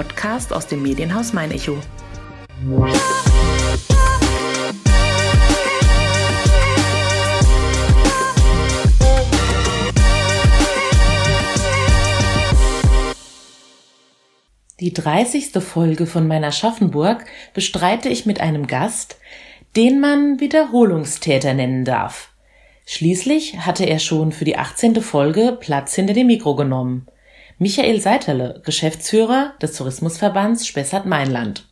Podcast 0.00 0.54
aus 0.54 0.66
dem 0.66 0.82
Medienhaus 0.82 1.34
Mein 1.34 1.50
Echo. 1.50 1.76
Die 14.80 14.94
30. 14.94 15.62
Folge 15.62 16.06
von 16.06 16.26
meiner 16.26 16.50
Schaffenburg 16.50 17.26
bestreite 17.52 18.08
ich 18.08 18.24
mit 18.24 18.40
einem 18.40 18.66
Gast, 18.66 19.18
den 19.76 20.00
man 20.00 20.40
Wiederholungstäter 20.40 21.52
nennen 21.52 21.84
darf. 21.84 22.32
Schließlich 22.86 23.66
hatte 23.66 23.84
er 23.84 23.98
schon 23.98 24.32
für 24.32 24.46
die 24.46 24.56
18. 24.56 25.02
Folge 25.02 25.58
Platz 25.60 25.94
hinter 25.94 26.14
dem 26.14 26.28
Mikro 26.28 26.56
genommen. 26.56 27.06
Michael 27.62 28.00
Seiterle, 28.00 28.62
Geschäftsführer 28.64 29.52
des 29.60 29.74
Tourismusverbands 29.74 30.66
Spessart-Mainland. 30.66 31.68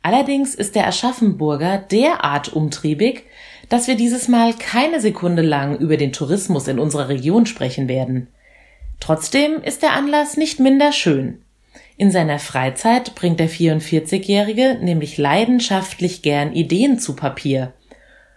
Allerdings 0.00 0.54
ist 0.54 0.76
der 0.76 0.86
Aschaffenburger 0.86 1.78
derart 1.78 2.52
umtriebig, 2.52 3.24
dass 3.68 3.88
wir 3.88 3.96
dieses 3.96 4.28
Mal 4.28 4.54
keine 4.54 5.00
Sekunde 5.00 5.42
lang 5.42 5.76
über 5.76 5.96
den 5.96 6.12
Tourismus 6.12 6.68
in 6.68 6.78
unserer 6.78 7.08
Region 7.08 7.46
sprechen 7.46 7.88
werden. 7.88 8.28
Trotzdem 9.00 9.60
ist 9.64 9.82
der 9.82 9.94
Anlass 9.94 10.36
nicht 10.36 10.60
minder 10.60 10.92
schön. 10.92 11.42
In 11.96 12.12
seiner 12.12 12.38
Freizeit 12.38 13.16
bringt 13.16 13.40
der 13.40 13.50
44-Jährige 13.50 14.78
nämlich 14.80 15.18
leidenschaftlich 15.18 16.22
gern 16.22 16.52
Ideen 16.52 17.00
zu 17.00 17.16
Papier 17.16 17.72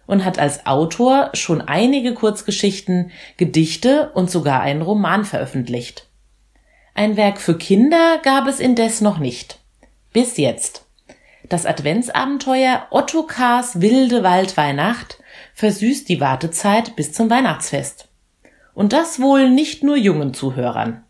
und 0.07 0.25
hat 0.25 0.39
als 0.39 0.65
Autor 0.65 1.29
schon 1.33 1.61
einige 1.61 2.15
Kurzgeschichten, 2.15 3.11
Gedichte 3.37 4.09
und 4.15 4.31
sogar 4.31 4.61
einen 4.61 4.81
Roman 4.81 5.25
veröffentlicht. 5.25 6.04
Ein 6.95 7.17
Werk 7.17 7.39
für 7.39 7.57
Kinder 7.57 8.19
gab 8.23 8.47
es 8.47 8.59
indes 8.59 9.01
noch 9.01 9.19
nicht. 9.19 9.59
Bis 10.11 10.37
jetzt. 10.37 10.87
Das 11.47 11.67
Adventsabenteuer 11.67 12.87
Otto 12.89 13.23
K.'s 13.23 13.81
wilde 13.81 14.23
Waldweihnacht 14.23 15.19
versüßt 15.53 16.09
die 16.09 16.19
Wartezeit 16.19 16.95
bis 16.95 17.13
zum 17.13 17.29
Weihnachtsfest. 17.29 18.07
Und 18.73 18.91
das 18.91 19.21
wohl 19.21 19.51
nicht 19.51 19.83
nur 19.83 19.95
jungen 19.95 20.33
Zuhörern 20.33 21.05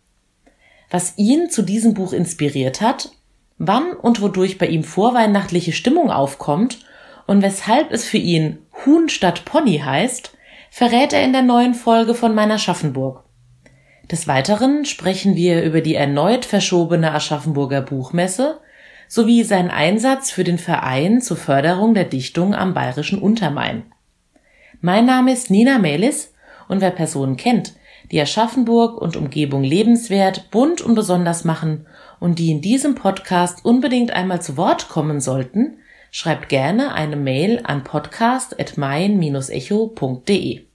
was 0.95 1.17
ihn 1.17 1.49
zu 1.49 1.61
diesem 1.61 1.93
Buch 1.93 2.13
inspiriert 2.13 2.79
hat, 2.79 3.11
wann 3.57 3.91
und 3.91 4.21
wodurch 4.21 4.57
bei 4.57 4.67
ihm 4.67 4.85
vorweihnachtliche 4.85 5.73
Stimmung 5.73 6.09
aufkommt 6.09 6.85
und 7.27 7.41
weshalb 7.41 7.91
es 7.91 8.05
für 8.05 8.17
ihn 8.17 8.59
Huhn 8.85 9.09
statt 9.09 9.43
Pony 9.43 9.79
heißt, 9.79 10.37
verrät 10.71 11.11
er 11.11 11.21
in 11.21 11.33
der 11.33 11.41
neuen 11.41 11.73
Folge 11.73 12.15
von 12.15 12.33
meiner 12.33 12.59
Schaffenburg. 12.59 13.24
Des 14.11 14.27
Weiteren 14.27 14.85
sprechen 14.85 15.35
wir 15.35 15.63
über 15.63 15.81
die 15.81 15.95
erneut 15.95 16.45
verschobene 16.45 17.11
Aschaffenburger 17.13 17.81
Buchmesse 17.81 18.59
sowie 19.07 19.43
seinen 19.43 19.71
Einsatz 19.71 20.31
für 20.31 20.43
den 20.43 20.59
Verein 20.59 21.21
zur 21.21 21.37
Förderung 21.37 21.93
der 21.93 22.05
Dichtung 22.05 22.53
am 22.53 22.73
bayerischen 22.73 23.19
Untermain. 23.19 23.83
Mein 24.81 25.05
Name 25.05 25.31
ist 25.33 25.49
Nina 25.49 25.79
Melis 25.79 26.33
und 26.67 26.81
wer 26.81 26.91
Personen 26.91 27.37
kennt, 27.37 27.73
die 28.11 28.21
Aschaffenburg 28.21 29.01
und 29.01 29.15
Umgebung 29.15 29.63
lebenswert, 29.63 30.51
bunt 30.51 30.81
und 30.81 30.93
besonders 30.93 31.43
machen 31.43 31.87
und 32.19 32.37
die 32.37 32.51
in 32.51 32.61
diesem 32.61 32.93
Podcast 32.93 33.65
unbedingt 33.65 34.11
einmal 34.11 34.39
zu 34.41 34.57
Wort 34.57 34.89
kommen 34.89 35.19
sollten, 35.19 35.79
schreibt 36.11 36.49
gerne 36.49 36.93
eine 36.93 37.15
Mail 37.15 37.61
an 37.63 37.83
podcast.mein-echo.de. 37.83 40.65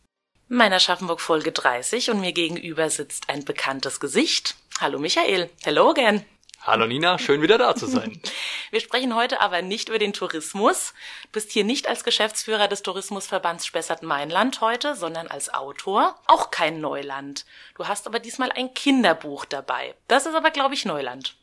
Meiner 0.53 0.77
Aschaffenburg 0.77 1.21
Folge 1.21 1.53
30 1.53 2.11
und 2.11 2.21
mir 2.21 2.33
gegenüber 2.33 2.91
sitzt 2.91 3.29
ein 3.29 3.45
bekanntes 3.45 4.01
Gesicht. 4.01 4.57
Hallo 4.81 4.99
Michael. 4.99 5.49
Hello 5.63 5.91
again. 5.91 6.25
Hallo 6.63 6.89
Nina, 6.89 7.21
schön 7.21 7.41
wieder 7.41 7.57
da 7.57 7.77
zu 7.77 7.87
sein. 7.87 8.21
Wir 8.73 8.81
sprechen 8.81 9.15
heute 9.15 9.41
aber 9.41 9.63
nicht 9.63 9.91
über 9.91 10.01
den 10.01 10.13
Tourismus. 10.13 10.93
Du 11.23 11.29
bist 11.31 11.53
hier 11.53 11.63
nicht 11.63 11.87
als 11.87 12.03
Geschäftsführer 12.03 12.67
des 12.67 12.83
Tourismusverbands 12.83 13.65
Spessart-Mainland 13.65 14.61
heute, 14.61 14.97
sondern 14.97 15.29
als 15.29 15.55
Autor. 15.55 16.19
Auch 16.27 16.51
kein 16.51 16.81
Neuland. 16.81 17.47
Du 17.77 17.87
hast 17.87 18.09
aber 18.09 18.19
diesmal 18.19 18.51
ein 18.51 18.75
Kinderbuch 18.75 19.45
dabei. 19.45 19.95
Das 20.09 20.27
ist 20.27 20.35
aber, 20.35 20.51
glaube 20.51 20.75
ich, 20.75 20.85
Neuland. 20.85 21.37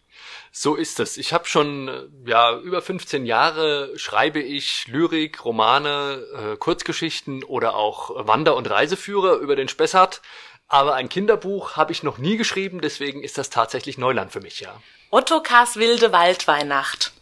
So 0.52 0.76
ist 0.76 1.00
es. 1.00 1.18
Ich 1.18 1.34
habe 1.34 1.46
schon 1.46 2.10
ja 2.26 2.58
über 2.58 2.82
15 2.82 3.26
Jahre 3.26 3.92
schreibe 3.98 4.40
ich 4.40 4.88
Lyrik, 4.88 5.44
Romane, 5.46 6.24
äh, 6.34 6.58
Kurzgeschichten 6.58 7.44
oder 7.44 7.76
auch 7.76 8.28
Wander- 8.28 8.56
und 8.56 8.70
Reiseführer 8.70 9.36
über 9.38 9.56
den 9.56 9.68
Spessart. 9.68 10.22
Aber 10.68 10.96
ein 10.96 11.10
Kinderbuch 11.10 11.78
habe 11.78 11.92
ich 11.92 12.04
noch 12.04 12.18
nie 12.18 12.38
geschrieben, 12.38 12.82
deswegen 12.82 13.24
ist 13.24 13.38
das 13.38 13.50
tatsächlich 13.50 13.98
Neuland 13.98 14.32
für 14.32 14.42
mich, 14.42 14.60
ja. 14.60 14.82
Ottokars 15.12 15.78
wilde 15.78 16.12
Waldweihnacht. 16.12 17.14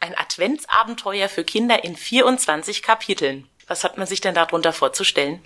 Ein 0.00 0.16
Adventsabenteuer 0.18 1.30
für 1.30 1.44
Kinder 1.44 1.82
in 1.82 1.96
24 1.96 2.82
Kapiteln. 2.82 3.48
Was 3.66 3.84
hat 3.84 3.96
man 3.96 4.06
sich 4.06 4.20
denn 4.20 4.34
darunter 4.34 4.74
vorzustellen? 4.74 5.42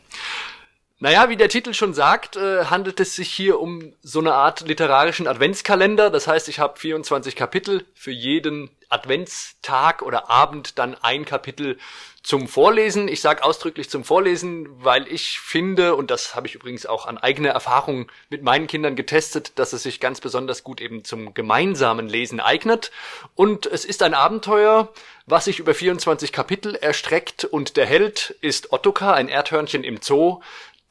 Naja, 1.00 1.28
wie 1.28 1.36
der 1.36 1.48
Titel 1.48 1.74
schon 1.74 1.94
sagt, 1.94 2.34
äh, 2.34 2.64
handelt 2.64 2.98
es 2.98 3.14
sich 3.14 3.30
hier 3.30 3.60
um 3.60 3.92
so 4.02 4.18
eine 4.18 4.34
Art 4.34 4.66
literarischen 4.66 5.28
Adventskalender. 5.28 6.10
Das 6.10 6.26
heißt, 6.26 6.48
ich 6.48 6.58
habe 6.58 6.76
24 6.76 7.36
Kapitel, 7.36 7.86
für 7.94 8.10
jeden 8.10 8.68
Adventstag 8.88 10.02
oder 10.02 10.28
Abend 10.28 10.78
dann 10.78 10.96
ein 10.96 11.24
Kapitel 11.24 11.78
zum 12.22 12.48
Vorlesen. 12.48 13.06
Ich 13.06 13.20
sage 13.20 13.44
ausdrücklich 13.44 13.88
zum 13.88 14.02
Vorlesen, 14.02 14.68
weil 14.84 15.06
ich 15.06 15.38
finde, 15.40 15.94
und 15.94 16.10
das 16.10 16.34
habe 16.34 16.46
ich 16.46 16.54
übrigens 16.54 16.84
auch 16.84 17.06
an 17.06 17.16
eigener 17.16 17.50
Erfahrung 17.50 18.10
mit 18.28 18.42
meinen 18.42 18.66
Kindern 18.66 18.96
getestet, 18.96 19.52
dass 19.58 19.72
es 19.72 19.84
sich 19.84 20.00
ganz 20.00 20.20
besonders 20.20 20.64
gut 20.64 20.80
eben 20.80 21.04
zum 21.04 21.32
gemeinsamen 21.32 22.08
Lesen 22.08 22.40
eignet. 22.40 22.90
Und 23.34 23.66
es 23.66 23.84
ist 23.84 24.02
ein 24.02 24.14
Abenteuer, 24.14 24.92
was 25.26 25.44
sich 25.44 25.58
über 25.58 25.74
24 25.74 26.32
Kapitel 26.32 26.74
erstreckt 26.74 27.44
und 27.44 27.76
der 27.76 27.86
Held 27.86 28.36
ist 28.40 28.72
Ottokar, 28.72 29.14
ein 29.14 29.28
Erdhörnchen 29.28 29.84
im 29.84 30.00
Zoo, 30.02 30.40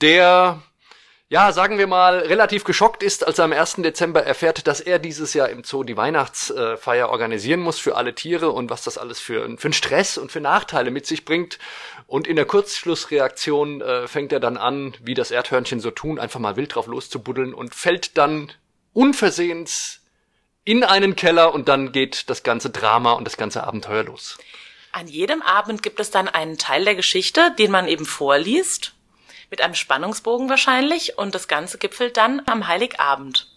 der 0.02 0.62
ja, 1.30 1.52
sagen 1.52 1.78
wir 1.78 1.88
mal, 1.88 2.20
relativ 2.20 2.64
geschockt 2.64 3.04
ist, 3.04 3.28
als 3.28 3.38
er 3.38 3.46
am 3.46 3.52
1. 3.52 3.76
Dezember 3.78 4.24
erfährt, 4.24 4.66
dass 4.66 4.80
er 4.80 4.98
dieses 4.98 5.34
Jahr 5.34 5.50
im 5.50 5.66
Zoo 5.66 5.84
die 5.84 5.98
Weihnachtsfeier 5.98 7.10
organisieren 7.10 7.60
muss 7.60 7.80
für 7.80 7.98
alle 7.98 8.16
Tiere 8.16 8.52
und 8.52 8.70
was 8.70 8.84
das 8.84 8.98
alles 8.98 9.20
für, 9.20 9.44
für 9.58 9.66
einen 9.68 9.74
Stress 9.74 10.18
und 10.18 10.32
für 10.32 10.40
Nachteile 10.40 10.90
mit 10.90 11.06
sich 11.06 11.26
bringt. 11.26 11.60
Und 12.06 12.28
in 12.28 12.38
der 12.38 12.46
Kurzschlussreaktion 12.46 13.82
äh, 13.82 14.08
fängt 14.08 14.32
er 14.32 14.40
dann 14.40 14.56
an, 14.56 14.94
wie 15.02 15.16
das 15.16 15.32
Erdhörnchen 15.32 15.82
so 15.82 15.92
tun, 15.92 16.18
einfach 16.18 16.40
mal 16.40 16.56
wild 16.56 16.76
drauf 16.76 16.88
loszubuddeln 16.88 17.54
und 17.54 17.76
fällt 17.76 18.18
dann 18.18 18.54
unversehens 18.94 20.02
in 20.64 20.86
einen 20.86 21.18
Keller 21.18 21.54
und 21.54 21.68
dann 21.68 21.92
geht 21.92 22.30
das 22.30 22.44
ganze 22.44 22.70
Drama 22.70 23.12
und 23.14 23.26
das 23.26 23.36
ganze 23.36 23.66
Abenteuer 23.66 24.04
los. 24.04 24.38
An 24.94 25.08
jedem 25.08 25.42
Abend 25.42 25.84
gibt 25.84 26.00
es 26.00 26.10
dann 26.10 26.30
einen 26.30 26.58
Teil 26.58 26.86
der 26.86 26.96
Geschichte, 26.96 27.54
den 27.60 27.70
man 27.70 27.90
eben 27.90 28.06
vorliest 28.06 28.94
mit 29.50 29.62
einem 29.62 29.76
Spannungsbogen 29.76 30.50
wahrscheinlich 30.50 31.18
und 31.18 31.36
das 31.36 31.48
Ganze 31.48 31.78
gipfelt 31.78 32.18
dann 32.18 32.42
am 32.46 32.68
Heiligabend. 32.68 33.48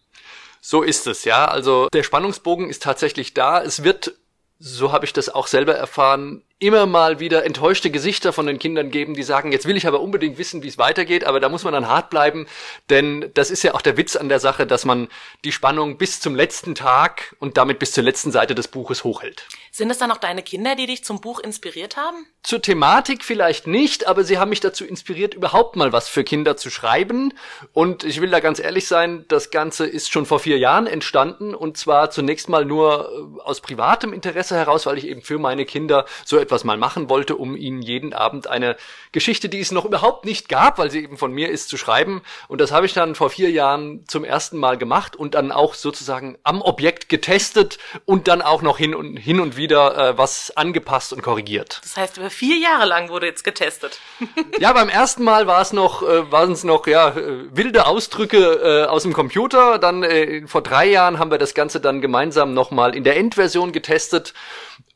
So 0.60 0.82
ist 0.82 1.06
es, 1.06 1.24
ja. 1.24 1.46
Also 1.46 1.88
der 1.92 2.02
Spannungsbogen 2.02 2.68
ist 2.68 2.82
tatsächlich 2.82 3.34
da. 3.34 3.62
Es 3.62 3.82
wird, 3.82 4.14
so 4.58 4.92
habe 4.92 5.06
ich 5.06 5.12
das 5.12 5.28
auch 5.28 5.46
selber 5.46 5.74
erfahren, 5.74 6.42
immer 6.58 6.84
mal 6.84 7.18
wieder 7.18 7.44
enttäuschte 7.46 7.90
Gesichter 7.90 8.34
von 8.34 8.46
den 8.46 8.58
Kindern 8.58 8.90
geben, 8.90 9.14
die 9.14 9.22
sagen, 9.22 9.50
jetzt 9.50 9.66
will 9.66 9.78
ich 9.78 9.86
aber 9.86 10.00
unbedingt 10.00 10.36
wissen, 10.36 10.62
wie 10.62 10.68
es 10.68 10.76
weitergeht, 10.76 11.24
aber 11.24 11.40
da 11.40 11.48
muss 11.48 11.64
man 11.64 11.72
dann 11.72 11.88
hart 11.88 12.10
bleiben, 12.10 12.46
denn 12.90 13.30
das 13.32 13.50
ist 13.50 13.62
ja 13.62 13.72
auch 13.72 13.80
der 13.80 13.96
Witz 13.96 14.14
an 14.14 14.28
der 14.28 14.40
Sache, 14.40 14.66
dass 14.66 14.84
man 14.84 15.08
die 15.44 15.52
Spannung 15.52 15.96
bis 15.96 16.20
zum 16.20 16.34
letzten 16.34 16.74
Tag 16.74 17.34
und 17.38 17.56
damit 17.56 17.78
bis 17.78 17.92
zur 17.92 18.04
letzten 18.04 18.30
Seite 18.30 18.54
des 18.54 18.68
Buches 18.68 19.04
hochhält. 19.04 19.46
Sind 19.72 19.90
es 19.90 19.98
dann 19.98 20.10
auch 20.10 20.16
deine 20.16 20.42
Kinder, 20.42 20.74
die 20.74 20.86
dich 20.86 21.04
zum 21.04 21.20
Buch 21.20 21.38
inspiriert 21.38 21.96
haben? 21.96 22.26
Zur 22.42 22.60
Thematik 22.60 23.22
vielleicht 23.22 23.68
nicht, 23.68 24.08
aber 24.08 24.24
sie 24.24 24.38
haben 24.38 24.48
mich 24.48 24.60
dazu 24.60 24.84
inspiriert, 24.84 25.34
überhaupt 25.34 25.76
mal 25.76 25.92
was 25.92 26.08
für 26.08 26.24
Kinder 26.24 26.56
zu 26.56 26.70
schreiben. 26.70 27.32
Und 27.72 28.02
ich 28.02 28.20
will 28.20 28.30
da 28.30 28.40
ganz 28.40 28.58
ehrlich 28.58 28.88
sein, 28.88 29.26
das 29.28 29.50
Ganze 29.50 29.86
ist 29.86 30.10
schon 30.10 30.26
vor 30.26 30.40
vier 30.40 30.58
Jahren 30.58 30.88
entstanden 30.88 31.54
und 31.54 31.76
zwar 31.76 32.10
zunächst 32.10 32.48
mal 32.48 32.64
nur 32.64 33.38
äh, 33.38 33.42
aus 33.42 33.60
privatem 33.60 34.12
Interesse 34.12 34.56
heraus, 34.56 34.86
weil 34.86 34.98
ich 34.98 35.06
eben 35.06 35.22
für 35.22 35.38
meine 35.38 35.64
Kinder 35.64 36.04
so 36.24 36.38
etwas 36.38 36.64
mal 36.64 36.76
machen 36.76 37.08
wollte, 37.08 37.36
um 37.36 37.54
ihnen 37.56 37.80
jeden 37.80 38.12
Abend 38.12 38.48
eine 38.48 38.76
Geschichte, 39.12 39.48
die 39.48 39.60
es 39.60 39.70
noch 39.70 39.84
überhaupt 39.84 40.24
nicht 40.24 40.48
gab, 40.48 40.78
weil 40.78 40.90
sie 40.90 41.04
eben 41.04 41.16
von 41.16 41.32
mir 41.32 41.48
ist, 41.48 41.68
zu 41.68 41.76
schreiben. 41.76 42.22
Und 42.48 42.60
das 42.60 42.72
habe 42.72 42.86
ich 42.86 42.94
dann 42.94 43.14
vor 43.14 43.30
vier 43.30 43.50
Jahren 43.50 44.04
zum 44.08 44.24
ersten 44.24 44.58
Mal 44.58 44.78
gemacht 44.78 45.14
und 45.14 45.34
dann 45.34 45.52
auch 45.52 45.74
sozusagen 45.74 46.38
am 46.42 46.60
Objekt 46.60 47.08
getestet 47.08 47.78
und 48.04 48.26
dann 48.26 48.42
auch 48.42 48.62
noch 48.62 48.78
hin 48.78 48.96
und 48.96 49.16
hin 49.16 49.38
und 49.38 49.56
wieder 49.56 49.59
äh, 49.66 50.16
was 50.16 50.56
angepasst 50.56 51.12
und 51.12 51.22
korrigiert. 51.22 51.80
Das 51.82 51.96
heißt, 51.96 52.18
über 52.18 52.30
vier 52.30 52.56
Jahre 52.56 52.86
lang 52.86 53.08
wurde 53.08 53.26
jetzt 53.26 53.44
getestet. 53.44 54.00
ja, 54.58 54.72
beim 54.72 54.88
ersten 54.88 55.24
Mal 55.24 55.46
war 55.46 55.60
es 55.60 55.72
noch, 55.72 56.02
äh, 56.02 56.30
waren 56.30 56.52
es 56.52 56.64
noch 56.64 56.86
ja 56.86 57.10
äh, 57.10 57.44
wilde 57.50 57.86
Ausdrücke 57.86 58.38
äh, 58.38 58.84
aus 58.86 59.02
dem 59.02 59.12
Computer. 59.12 59.78
Dann 59.78 60.02
äh, 60.02 60.46
vor 60.46 60.62
drei 60.62 60.86
Jahren 60.86 61.18
haben 61.18 61.30
wir 61.30 61.38
das 61.38 61.54
Ganze 61.54 61.80
dann 61.80 62.00
gemeinsam 62.00 62.54
nochmal 62.54 62.94
in 62.94 63.04
der 63.04 63.16
Endversion 63.16 63.72
getestet. 63.72 64.34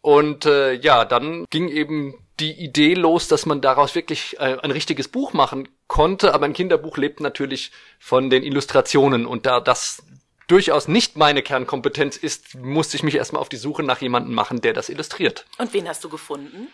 Und 0.01 0.47
äh, 0.47 0.75
ja, 0.75 1.05
dann 1.05 1.47
ging 1.51 1.69
eben 1.69 2.15
die 2.41 2.53
Idee 2.53 2.95
los, 2.95 3.29
dass 3.29 3.47
man 3.47 3.61
daraus 3.61 3.95
wirklich 3.95 4.37
äh, 4.39 4.59
ein 4.61 4.71
richtiges 4.71 5.09
Buch 5.09 5.33
machen 5.33 5.69
konnte. 5.87 6.35
Aber 6.35 6.47
ein 6.47 6.53
Kinderbuch 6.53 6.97
lebt 6.97 7.21
natürlich 7.21 7.71
von 7.99 8.29
den 8.29 8.43
Illustrationen 8.43 9.27
und 9.27 9.47
da 9.47 9.61
das 9.61 10.03
durchaus 10.47 10.89
nicht 10.89 11.17
meine 11.17 11.43
Kernkompetenz 11.43 12.17
ist, 12.17 12.55
musste 12.57 12.97
ich 12.97 13.03
mich 13.03 13.15
erstmal 13.15 13.41
auf 13.41 13.49
die 13.49 13.57
Suche 13.57 13.83
nach 13.83 14.01
jemandem 14.01 14.35
machen, 14.35 14.61
der 14.61 14.73
das 14.73 14.89
illustriert. 14.89 15.47
Und 15.59 15.73
wen 15.73 15.89
hast 15.89 16.03
du 16.05 16.09
gefunden? 16.09 16.69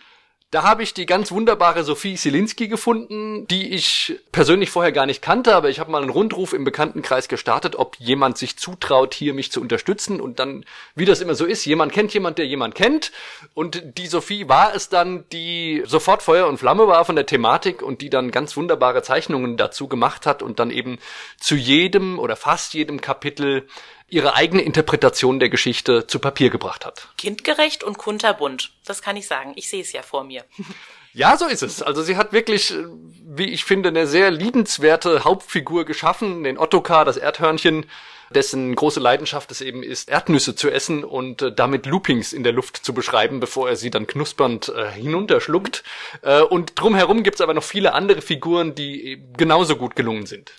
Da 0.51 0.63
habe 0.63 0.83
ich 0.83 0.93
die 0.93 1.05
ganz 1.05 1.31
wunderbare 1.31 1.85
Sophie 1.85 2.17
Silinski 2.17 2.67
gefunden, 2.67 3.47
die 3.47 3.73
ich 3.73 4.19
persönlich 4.33 4.69
vorher 4.69 4.91
gar 4.91 5.05
nicht 5.05 5.21
kannte, 5.21 5.55
aber 5.55 5.69
ich 5.69 5.79
habe 5.79 5.89
mal 5.89 6.01
einen 6.01 6.09
Rundruf 6.09 6.51
im 6.51 6.65
Bekanntenkreis 6.65 7.29
gestartet, 7.29 7.77
ob 7.77 7.95
jemand 7.99 8.37
sich 8.37 8.57
zutraut, 8.57 9.13
hier 9.13 9.33
mich 9.33 9.49
zu 9.53 9.61
unterstützen. 9.61 10.19
Und 10.19 10.39
dann, 10.39 10.65
wie 10.93 11.05
das 11.05 11.21
immer 11.21 11.35
so 11.35 11.45
ist, 11.45 11.63
jemand 11.63 11.93
kennt 11.93 12.13
jemand, 12.13 12.37
der 12.37 12.47
jemand 12.47 12.75
kennt. 12.75 13.13
Und 13.53 13.97
die 13.97 14.07
Sophie 14.07 14.49
war 14.49 14.75
es 14.75 14.89
dann, 14.89 15.23
die 15.31 15.83
sofort 15.85 16.21
Feuer 16.21 16.47
und 16.47 16.57
Flamme 16.57 16.85
war 16.85 17.05
von 17.05 17.15
der 17.15 17.25
Thematik 17.25 17.81
und 17.81 18.01
die 18.01 18.09
dann 18.09 18.29
ganz 18.29 18.57
wunderbare 18.57 19.03
Zeichnungen 19.03 19.55
dazu 19.55 19.87
gemacht 19.87 20.25
hat 20.25 20.43
und 20.43 20.59
dann 20.59 20.69
eben 20.69 20.99
zu 21.39 21.55
jedem 21.55 22.19
oder 22.19 22.35
fast 22.35 22.73
jedem 22.73 22.99
Kapitel 22.99 23.69
ihre 24.11 24.35
eigene 24.35 24.61
Interpretation 24.61 25.39
der 25.39 25.49
Geschichte 25.49 26.05
zu 26.05 26.19
Papier 26.19 26.49
gebracht 26.49 26.85
hat. 26.85 27.07
Kindgerecht 27.17 27.83
und 27.83 27.97
kunterbunt, 27.97 28.71
das 28.85 29.01
kann 29.01 29.15
ich 29.15 29.25
sagen. 29.25 29.53
Ich 29.55 29.69
sehe 29.69 29.81
es 29.81 29.91
ja 29.91 30.03
vor 30.03 30.23
mir. 30.23 30.45
Ja, 31.13 31.35
so 31.35 31.45
ist 31.45 31.61
es. 31.61 31.81
Also 31.81 32.03
sie 32.03 32.15
hat 32.15 32.31
wirklich, 32.31 32.71
äh, 32.71 32.85
wie 33.25 33.49
ich 33.49 33.65
finde, 33.65 33.89
eine 33.89 34.07
sehr 34.07 34.31
liebenswerte 34.31 35.25
Hauptfigur 35.25 35.83
geschaffen, 35.83 36.45
den 36.45 36.57
Ottokar, 36.57 37.03
das 37.03 37.17
Erdhörnchen, 37.17 37.85
dessen 38.33 38.73
große 38.73 39.01
Leidenschaft 39.01 39.51
es 39.51 39.59
eben 39.59 39.83
ist, 39.83 40.09
Erdnüsse 40.09 40.55
zu 40.55 40.69
essen 40.69 41.03
und 41.03 41.41
äh, 41.41 41.51
damit 41.51 41.85
Loopings 41.85 42.31
in 42.31 42.43
der 42.43 42.53
Luft 42.53 42.77
zu 42.77 42.93
beschreiben, 42.93 43.41
bevor 43.41 43.67
er 43.67 43.75
sie 43.75 43.89
dann 43.89 44.07
knuspernd 44.07 44.69
äh, 44.69 44.89
hinunterschluckt. 44.91 45.83
Äh, 46.21 46.43
und 46.43 46.79
drumherum 46.79 47.23
gibt's 47.23 47.41
aber 47.41 47.53
noch 47.53 47.63
viele 47.63 47.93
andere 47.93 48.21
Figuren, 48.21 48.73
die 48.73 49.21
genauso 49.35 49.75
gut 49.75 49.97
gelungen 49.97 50.27
sind. 50.27 50.53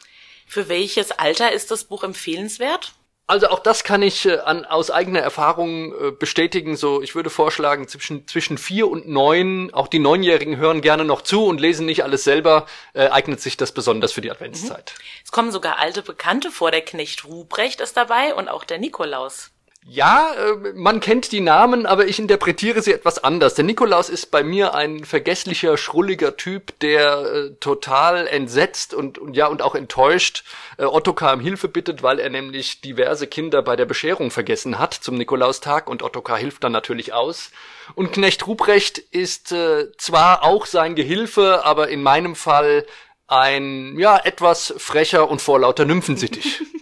Für 0.46 0.68
welches 0.68 1.12
Alter 1.12 1.50
ist 1.52 1.70
das 1.70 1.84
Buch 1.84 2.04
empfehlenswert? 2.04 2.92
Also 3.32 3.48
auch 3.48 3.60
das 3.60 3.82
kann 3.82 4.02
ich 4.02 4.26
äh, 4.26 4.40
an, 4.40 4.66
aus 4.66 4.90
eigener 4.90 5.20
Erfahrung 5.20 5.94
äh, 5.94 6.10
bestätigen. 6.10 6.76
So, 6.76 7.00
ich 7.00 7.14
würde 7.14 7.30
vorschlagen, 7.30 7.88
zwischen, 7.88 8.28
zwischen 8.28 8.58
vier 8.58 8.90
und 8.90 9.08
neun, 9.08 9.72
auch 9.72 9.88
die 9.88 10.00
Neunjährigen 10.00 10.58
hören 10.58 10.82
gerne 10.82 11.06
noch 11.06 11.22
zu 11.22 11.46
und 11.46 11.58
lesen 11.58 11.86
nicht 11.86 12.04
alles 12.04 12.24
selber, 12.24 12.66
äh, 12.92 13.08
eignet 13.08 13.40
sich 13.40 13.56
das 13.56 13.72
besonders 13.72 14.12
für 14.12 14.20
die 14.20 14.30
Adventszeit. 14.30 14.92
Mhm. 14.94 15.02
Es 15.24 15.32
kommen 15.32 15.50
sogar 15.50 15.78
alte 15.78 16.02
Bekannte 16.02 16.50
vor, 16.50 16.70
der 16.70 16.82
Knecht 16.82 17.24
Ruprecht 17.24 17.80
ist 17.80 17.96
dabei 17.96 18.34
und 18.34 18.50
auch 18.50 18.64
der 18.64 18.76
Nikolaus. 18.78 19.51
Ja, 19.84 20.32
äh, 20.34 20.72
man 20.74 21.00
kennt 21.00 21.32
die 21.32 21.40
Namen, 21.40 21.86
aber 21.86 22.06
ich 22.06 22.20
interpretiere 22.20 22.82
sie 22.82 22.92
etwas 22.92 23.24
anders. 23.24 23.54
Der 23.54 23.64
Nikolaus 23.64 24.10
ist 24.10 24.30
bei 24.30 24.44
mir 24.44 24.74
ein 24.74 25.04
vergesslicher, 25.04 25.76
schrulliger 25.76 26.36
Typ, 26.36 26.78
der 26.78 27.18
äh, 27.18 27.50
total 27.58 28.28
entsetzt 28.28 28.94
und, 28.94 29.18
und 29.18 29.34
ja 29.34 29.48
und 29.48 29.60
auch 29.60 29.74
enttäuscht 29.74 30.44
äh, 30.78 30.84
Ottokar 30.84 31.34
um 31.34 31.40
Hilfe 31.40 31.66
bittet, 31.66 32.04
weil 32.04 32.20
er 32.20 32.30
nämlich 32.30 32.80
diverse 32.80 33.26
Kinder 33.26 33.60
bei 33.62 33.74
der 33.74 33.86
Bescherung 33.86 34.30
vergessen 34.30 34.78
hat 34.78 34.94
zum 34.94 35.16
Nikolaustag 35.16 35.90
und 35.90 36.04
Ottokar 36.04 36.38
hilft 36.38 36.62
dann 36.62 36.72
natürlich 36.72 37.12
aus. 37.12 37.50
Und 37.96 38.12
Knecht 38.12 38.46
Ruprecht 38.46 38.98
ist 38.98 39.50
äh, 39.50 39.90
zwar 39.98 40.44
auch 40.44 40.66
sein 40.66 40.94
Gehilfe, 40.94 41.64
aber 41.64 41.88
in 41.88 42.04
meinem 42.04 42.36
Fall 42.36 42.86
ein 43.26 43.98
ja 43.98 44.16
etwas 44.16 44.74
frecher 44.76 45.28
und 45.28 45.42
vorlauter 45.42 45.86
Nymphensittich. 45.86 46.60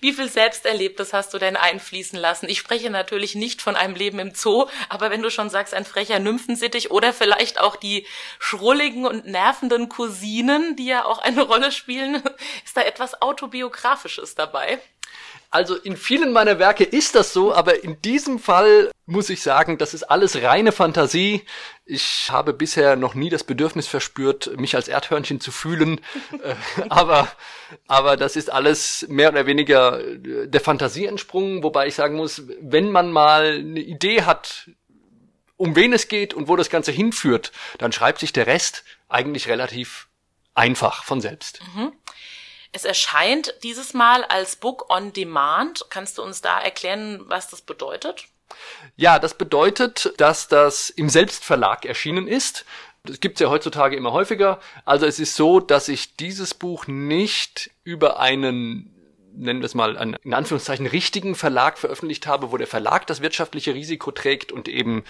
Wie 0.00 0.12
viel 0.12 0.28
Selbsterlebtes 0.28 1.12
hast 1.12 1.34
du 1.34 1.38
denn 1.38 1.56
einfließen 1.56 2.18
lassen? 2.18 2.48
Ich 2.48 2.58
spreche 2.58 2.90
natürlich 2.90 3.34
nicht 3.34 3.62
von 3.62 3.76
einem 3.76 3.94
Leben 3.94 4.18
im 4.18 4.34
Zoo, 4.34 4.66
aber 4.88 5.10
wenn 5.10 5.22
du 5.22 5.30
schon 5.30 5.50
sagst, 5.50 5.74
ein 5.74 5.84
frecher 5.84 6.18
Nymphensittich 6.18 6.90
oder 6.90 7.12
vielleicht 7.12 7.60
auch 7.60 7.76
die 7.76 8.06
schrulligen 8.38 9.06
und 9.06 9.26
nervenden 9.26 9.88
Cousinen, 9.88 10.76
die 10.76 10.86
ja 10.86 11.04
auch 11.04 11.18
eine 11.18 11.42
Rolle 11.42 11.72
spielen, 11.72 12.16
ist 12.64 12.76
da 12.76 12.82
etwas 12.82 13.20
autobiografisches 13.22 14.34
dabei? 14.34 14.80
Also 15.50 15.76
in 15.76 15.96
vielen 15.96 16.32
meiner 16.32 16.58
Werke 16.58 16.84
ist 16.84 17.14
das 17.14 17.32
so, 17.32 17.54
aber 17.54 17.82
in 17.82 18.02
diesem 18.02 18.38
Fall 18.38 18.90
muss 19.06 19.30
ich 19.30 19.42
sagen, 19.42 19.78
das 19.78 19.94
ist 19.94 20.02
alles 20.02 20.42
reine 20.42 20.72
Fantasie. 20.72 21.42
Ich 21.86 22.30
habe 22.30 22.52
bisher 22.52 22.96
noch 22.96 23.14
nie 23.14 23.30
das 23.30 23.44
Bedürfnis 23.44 23.86
verspürt, 23.86 24.58
mich 24.58 24.76
als 24.76 24.88
Erdhörnchen 24.88 25.40
zu 25.40 25.50
fühlen. 25.50 26.00
Äh, 26.42 26.54
aber, 26.88 27.26
aber 27.88 28.16
das 28.16 28.36
ist 28.36 28.52
alles 28.52 29.06
mehr 29.08 29.30
oder 29.30 29.46
weniger 29.46 30.00
äh, 30.00 30.46
der 30.46 30.60
Fantasie 30.60 31.06
entsprungen, 31.06 31.62
wobei 31.62 31.86
ich 31.88 31.94
sagen 31.94 32.16
muss, 32.16 32.42
wenn 32.60 32.92
man 32.92 33.10
mal 33.10 33.58
eine 33.58 33.80
Idee 33.80 34.22
hat, 34.22 34.70
um 35.56 35.74
wen 35.74 35.92
es 35.92 36.08
geht 36.08 36.34
und 36.34 36.48
wo 36.48 36.54
das 36.54 36.70
Ganze 36.70 36.92
hinführt, 36.92 37.50
dann 37.78 37.90
schreibt 37.90 38.20
sich 38.20 38.32
der 38.32 38.46
Rest 38.46 38.84
eigentlich 39.08 39.48
relativ 39.48 40.08
einfach 40.54 41.02
von 41.04 41.20
selbst. 41.20 41.60
Mhm. 41.74 41.92
Es 42.72 42.84
erscheint 42.84 43.54
dieses 43.62 43.94
Mal 43.94 44.24
als 44.24 44.56
Book 44.56 44.90
on 44.90 45.12
Demand. 45.12 45.86
Kannst 45.90 46.18
du 46.18 46.22
uns 46.22 46.40
da 46.40 46.60
erklären, 46.60 47.22
was 47.26 47.48
das 47.48 47.62
bedeutet? 47.62 48.24
Ja, 48.96 49.18
das 49.18 49.34
bedeutet, 49.34 50.12
dass 50.16 50.48
das 50.48 50.90
im 50.90 51.08
Selbstverlag 51.08 51.84
erschienen 51.84 52.26
ist. 52.26 52.64
Das 53.04 53.20
gibt's 53.20 53.40
ja 53.40 53.48
heutzutage 53.48 53.96
immer 53.96 54.12
häufiger. 54.12 54.60
Also 54.84 55.06
es 55.06 55.18
ist 55.18 55.34
so, 55.34 55.60
dass 55.60 55.88
ich 55.88 56.16
dieses 56.16 56.54
Buch 56.54 56.86
nicht 56.86 57.70
über 57.84 58.18
einen 58.20 58.94
nennen 59.38 59.60
wir 59.60 59.66
es 59.66 59.74
mal, 59.74 59.96
einen 59.96 60.16
in 60.24 60.34
Anführungszeichen 60.34 60.86
richtigen 60.86 61.34
Verlag 61.34 61.78
veröffentlicht 61.78 62.26
habe, 62.26 62.50
wo 62.50 62.56
der 62.56 62.66
Verlag 62.66 63.06
das 63.06 63.22
wirtschaftliche 63.22 63.74
Risiko 63.74 64.10
trägt 64.10 64.52
und 64.52 64.68
eben 64.68 65.04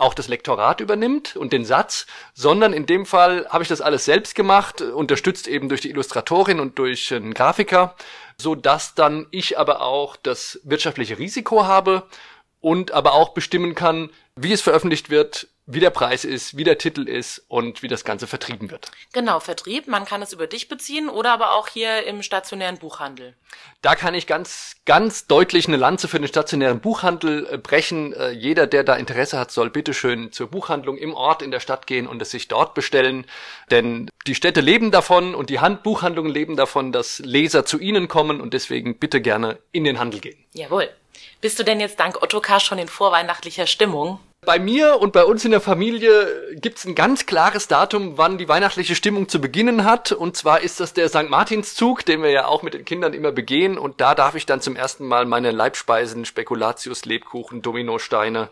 auch 0.00 0.14
das 0.14 0.28
Lektorat 0.28 0.80
übernimmt 0.80 1.36
und 1.36 1.52
den 1.52 1.64
Satz, 1.64 2.06
sondern 2.34 2.72
in 2.72 2.86
dem 2.86 3.06
Fall 3.06 3.46
habe 3.50 3.62
ich 3.62 3.68
das 3.68 3.80
alles 3.80 4.04
selbst 4.04 4.34
gemacht, 4.34 4.80
unterstützt 4.80 5.46
eben 5.46 5.68
durch 5.68 5.80
die 5.80 5.90
Illustratorin 5.90 6.60
und 6.60 6.78
durch 6.78 7.12
einen 7.12 7.34
Grafiker, 7.34 7.94
so 8.38 8.54
dass 8.54 8.94
dann 8.94 9.26
ich 9.30 9.58
aber 9.58 9.82
auch 9.82 10.16
das 10.16 10.60
wirtschaftliche 10.64 11.18
Risiko 11.18 11.64
habe 11.64 12.04
und 12.60 12.92
aber 12.92 13.12
auch 13.12 13.30
bestimmen 13.30 13.74
kann, 13.74 14.10
wie 14.36 14.52
es 14.52 14.62
veröffentlicht 14.62 15.10
wird, 15.10 15.48
wie 15.72 15.80
der 15.80 15.90
Preis 15.90 16.24
ist, 16.24 16.56
wie 16.56 16.64
der 16.64 16.78
Titel 16.78 17.08
ist 17.08 17.44
und 17.48 17.82
wie 17.82 17.88
das 17.88 18.04
Ganze 18.04 18.26
vertrieben 18.26 18.70
wird. 18.70 18.90
Genau, 19.12 19.40
Vertrieb. 19.40 19.86
Man 19.86 20.04
kann 20.04 20.22
es 20.22 20.32
über 20.32 20.46
dich 20.46 20.68
beziehen 20.68 21.08
oder 21.08 21.32
aber 21.32 21.52
auch 21.52 21.68
hier 21.68 22.04
im 22.06 22.22
stationären 22.22 22.78
Buchhandel. 22.78 23.34
Da 23.82 23.94
kann 23.94 24.14
ich 24.14 24.26
ganz, 24.26 24.76
ganz 24.84 25.26
deutlich 25.26 25.68
eine 25.68 25.76
Lanze 25.76 26.08
für 26.08 26.18
den 26.18 26.28
stationären 26.28 26.80
Buchhandel 26.80 27.46
äh, 27.50 27.58
brechen. 27.58 28.12
Äh, 28.12 28.30
jeder, 28.30 28.66
der 28.66 28.84
da 28.84 28.96
Interesse 28.96 29.38
hat, 29.38 29.50
soll 29.50 29.70
bitteschön 29.70 30.32
zur 30.32 30.48
Buchhandlung 30.48 30.96
im 30.98 31.14
Ort 31.14 31.42
in 31.42 31.50
der 31.50 31.60
Stadt 31.60 31.86
gehen 31.86 32.06
und 32.06 32.20
es 32.20 32.30
sich 32.30 32.48
dort 32.48 32.74
bestellen. 32.74 33.26
Denn 33.70 34.10
die 34.26 34.34
Städte 34.34 34.60
leben 34.60 34.90
davon 34.90 35.34
und 35.34 35.50
die 35.50 35.60
Hand 35.60 35.82
Buchhandlungen 35.82 36.32
leben 36.32 36.56
davon, 36.56 36.92
dass 36.92 37.20
Leser 37.20 37.64
zu 37.64 37.78
ihnen 37.78 38.08
kommen 38.08 38.40
und 38.40 38.54
deswegen 38.54 38.98
bitte 38.98 39.20
gerne 39.20 39.58
in 39.72 39.84
den 39.84 39.98
Handel 39.98 40.20
gehen. 40.20 40.44
Jawohl. 40.52 40.90
Bist 41.40 41.58
du 41.58 41.62
denn 41.62 41.80
jetzt 41.80 41.98
dank 41.98 42.22
Ottokar 42.22 42.60
schon 42.60 42.78
in 42.78 42.88
vorweihnachtlicher 42.88 43.66
Stimmung? 43.66 44.20
Bei 44.46 44.58
mir 44.58 44.98
und 45.00 45.12
bei 45.12 45.24
uns 45.24 45.44
in 45.44 45.50
der 45.50 45.60
Familie 45.60 46.54
gibt's 46.54 46.86
ein 46.86 46.94
ganz 46.94 47.26
klares 47.26 47.68
Datum, 47.68 48.16
wann 48.16 48.38
die 48.38 48.48
weihnachtliche 48.48 48.94
Stimmung 48.94 49.28
zu 49.28 49.38
beginnen 49.38 49.84
hat. 49.84 50.12
Und 50.12 50.34
zwar 50.34 50.62
ist 50.62 50.80
das 50.80 50.94
der 50.94 51.10
St. 51.10 51.28
Martinszug, 51.28 52.06
den 52.06 52.22
wir 52.22 52.30
ja 52.30 52.46
auch 52.46 52.62
mit 52.62 52.72
den 52.72 52.86
Kindern 52.86 53.12
immer 53.12 53.32
begehen. 53.32 53.76
Und 53.76 54.00
da 54.00 54.14
darf 54.14 54.36
ich 54.36 54.46
dann 54.46 54.62
zum 54.62 54.76
ersten 54.76 55.06
Mal 55.06 55.26
meine 55.26 55.50
Leibspeisen, 55.50 56.24
Spekulatius, 56.24 57.04
Lebkuchen, 57.04 57.60
Dominosteine 57.60 58.48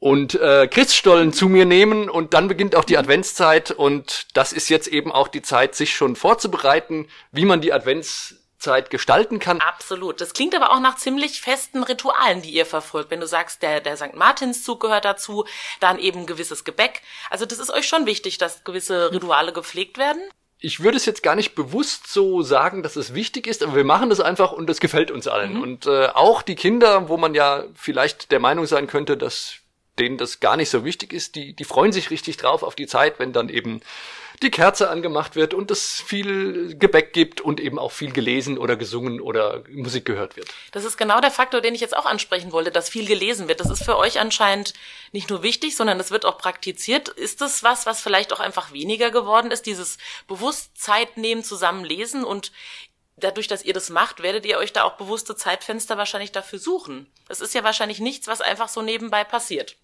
und 0.00 0.34
äh, 0.34 0.66
Christstollen 0.66 1.32
zu 1.32 1.48
mir 1.48 1.64
nehmen. 1.64 2.10
Und 2.10 2.34
dann 2.34 2.48
beginnt 2.48 2.74
auch 2.74 2.84
die 2.84 2.98
Adventszeit. 2.98 3.70
Und 3.70 4.26
das 4.36 4.52
ist 4.52 4.68
jetzt 4.68 4.88
eben 4.88 5.12
auch 5.12 5.28
die 5.28 5.42
Zeit, 5.42 5.76
sich 5.76 5.94
schon 5.94 6.16
vorzubereiten, 6.16 7.06
wie 7.30 7.44
man 7.44 7.60
die 7.60 7.72
Advents 7.72 8.34
Zeit 8.64 8.90
gestalten 8.90 9.38
kann. 9.38 9.60
Absolut. 9.60 10.20
Das 10.20 10.32
klingt 10.34 10.54
aber 10.54 10.72
auch 10.72 10.80
nach 10.80 10.96
ziemlich 10.96 11.40
festen 11.40 11.82
Ritualen, 11.82 12.42
die 12.42 12.50
ihr 12.50 12.66
verfolgt. 12.66 13.10
Wenn 13.10 13.20
du 13.20 13.26
sagst, 13.26 13.62
der, 13.62 13.80
der 13.80 13.96
St. 13.96 14.14
Martinszug 14.14 14.80
gehört 14.80 15.04
dazu, 15.04 15.44
dann 15.80 15.98
eben 15.98 16.26
gewisses 16.26 16.64
Gebäck. 16.64 17.02
Also 17.30 17.46
das 17.46 17.58
ist 17.58 17.70
euch 17.70 17.86
schon 17.86 18.06
wichtig, 18.06 18.38
dass 18.38 18.64
gewisse 18.64 19.12
Rituale 19.12 19.52
gepflegt 19.52 19.98
werden? 19.98 20.22
ich 20.64 20.80
würde 20.80 20.96
es 20.96 21.04
jetzt 21.04 21.22
gar 21.22 21.34
nicht 21.34 21.54
bewusst 21.54 22.06
so 22.10 22.40
sagen, 22.40 22.82
dass 22.82 22.96
es 22.96 23.12
wichtig 23.12 23.46
ist, 23.46 23.62
aber 23.62 23.76
wir 23.76 23.84
machen 23.84 24.08
das 24.08 24.20
einfach 24.20 24.50
und 24.50 24.70
es 24.70 24.80
gefällt 24.80 25.10
uns 25.10 25.28
allen. 25.28 25.54
Mhm. 25.54 25.62
Und 25.62 25.86
äh, 25.86 26.06
auch 26.06 26.40
die 26.40 26.54
Kinder, 26.54 27.10
wo 27.10 27.18
man 27.18 27.34
ja 27.34 27.64
vielleicht 27.74 28.32
der 28.32 28.40
Meinung 28.40 28.64
sein 28.64 28.86
könnte, 28.86 29.18
dass 29.18 29.56
denen 29.98 30.16
das 30.16 30.40
gar 30.40 30.56
nicht 30.56 30.70
so 30.70 30.82
wichtig 30.82 31.12
ist, 31.12 31.34
die, 31.34 31.54
die 31.54 31.64
freuen 31.64 31.92
sich 31.92 32.10
richtig 32.10 32.38
drauf 32.38 32.62
auf 32.62 32.74
die 32.74 32.86
Zeit, 32.86 33.18
wenn 33.18 33.34
dann 33.34 33.50
eben 33.50 33.82
die 34.42 34.50
Kerze 34.50 34.90
angemacht 34.90 35.36
wird 35.36 35.54
und 35.54 35.70
es 35.70 36.00
viel 36.00 36.76
Gebäck 36.76 37.12
gibt 37.12 37.40
und 37.40 37.60
eben 37.60 37.78
auch 37.78 37.92
viel 37.92 38.12
gelesen 38.12 38.58
oder 38.58 38.76
gesungen 38.76 39.20
oder 39.20 39.62
Musik 39.70 40.04
gehört 40.04 40.36
wird. 40.36 40.48
Das 40.72 40.84
ist 40.84 40.96
genau 40.96 41.20
der 41.20 41.30
Faktor, 41.30 41.60
den 41.60 41.74
ich 41.74 41.80
jetzt 41.80 41.96
auch 41.96 42.06
ansprechen 42.06 42.52
wollte, 42.52 42.70
dass 42.70 42.88
viel 42.88 43.06
gelesen 43.06 43.48
wird. 43.48 43.60
Das 43.60 43.70
ist 43.70 43.84
für 43.84 43.96
euch 43.96 44.20
anscheinend 44.20 44.74
nicht 45.12 45.30
nur 45.30 45.42
wichtig, 45.42 45.76
sondern 45.76 46.00
es 46.00 46.10
wird 46.10 46.24
auch 46.24 46.38
praktiziert. 46.38 47.08
Ist 47.08 47.40
das 47.40 47.62
was, 47.62 47.86
was 47.86 48.00
vielleicht 48.00 48.32
auch 48.32 48.40
einfach 48.40 48.72
weniger 48.72 49.10
geworden 49.10 49.50
ist, 49.50 49.66
dieses 49.66 49.98
bewusst 50.26 50.76
Zeit 50.76 51.16
nehmen, 51.16 51.44
zusammen 51.44 51.84
lesen 51.84 52.24
und 52.24 52.52
dadurch, 53.16 53.46
dass 53.46 53.64
ihr 53.64 53.74
das 53.74 53.90
macht, 53.90 54.22
werdet 54.22 54.44
ihr 54.46 54.58
euch 54.58 54.72
da 54.72 54.82
auch 54.84 54.96
bewusste 54.96 55.36
Zeitfenster 55.36 55.96
wahrscheinlich 55.96 56.32
dafür 56.32 56.58
suchen. 56.58 57.10
Das 57.28 57.40
ist 57.40 57.54
ja 57.54 57.64
wahrscheinlich 57.64 58.00
nichts, 58.00 58.26
was 58.26 58.40
einfach 58.40 58.68
so 58.68 58.82
nebenbei 58.82 59.24
passiert. 59.24 59.76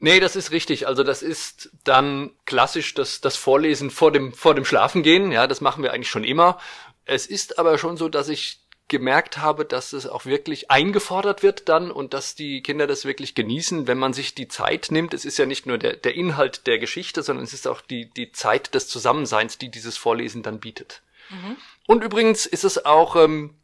Nee, 0.00 0.20
das 0.20 0.36
ist 0.36 0.52
richtig. 0.52 0.86
Also 0.86 1.02
das 1.02 1.22
ist 1.22 1.70
dann 1.84 2.30
klassisch 2.46 2.94
das, 2.94 3.20
das 3.20 3.36
Vorlesen 3.36 3.90
vor 3.90 4.12
dem, 4.12 4.32
vor 4.32 4.54
dem 4.54 4.64
Schlafengehen. 4.64 5.32
Ja, 5.32 5.46
das 5.46 5.60
machen 5.60 5.82
wir 5.82 5.92
eigentlich 5.92 6.10
schon 6.10 6.24
immer. 6.24 6.58
Es 7.04 7.26
ist 7.26 7.58
aber 7.58 7.78
schon 7.78 7.96
so, 7.96 8.08
dass 8.08 8.28
ich 8.28 8.60
gemerkt 8.88 9.38
habe, 9.38 9.64
dass 9.64 9.92
es 9.92 10.06
auch 10.06 10.24
wirklich 10.24 10.70
eingefordert 10.70 11.42
wird 11.42 11.68
dann 11.68 11.90
und 11.90 12.14
dass 12.14 12.34
die 12.34 12.62
Kinder 12.62 12.86
das 12.86 13.04
wirklich 13.04 13.34
genießen, 13.34 13.86
wenn 13.86 13.98
man 13.98 14.14
sich 14.14 14.34
die 14.34 14.48
Zeit 14.48 14.88
nimmt. 14.90 15.14
Es 15.14 15.24
ist 15.24 15.38
ja 15.38 15.46
nicht 15.46 15.66
nur 15.66 15.78
der, 15.78 15.94
der 15.94 16.14
Inhalt 16.14 16.66
der 16.66 16.78
Geschichte, 16.78 17.22
sondern 17.22 17.44
es 17.44 17.52
ist 17.52 17.68
auch 17.68 17.82
die, 17.82 18.08
die 18.10 18.32
Zeit 18.32 18.74
des 18.74 18.88
Zusammenseins, 18.88 19.58
die 19.58 19.70
dieses 19.70 19.98
Vorlesen 19.98 20.42
dann 20.42 20.58
bietet. 20.58 21.02
Mhm. 21.28 21.56
Und 21.86 22.02
übrigens 22.02 22.46
ist 22.46 22.64
es 22.64 22.84
auch 22.84 23.16
ähm, 23.16 23.57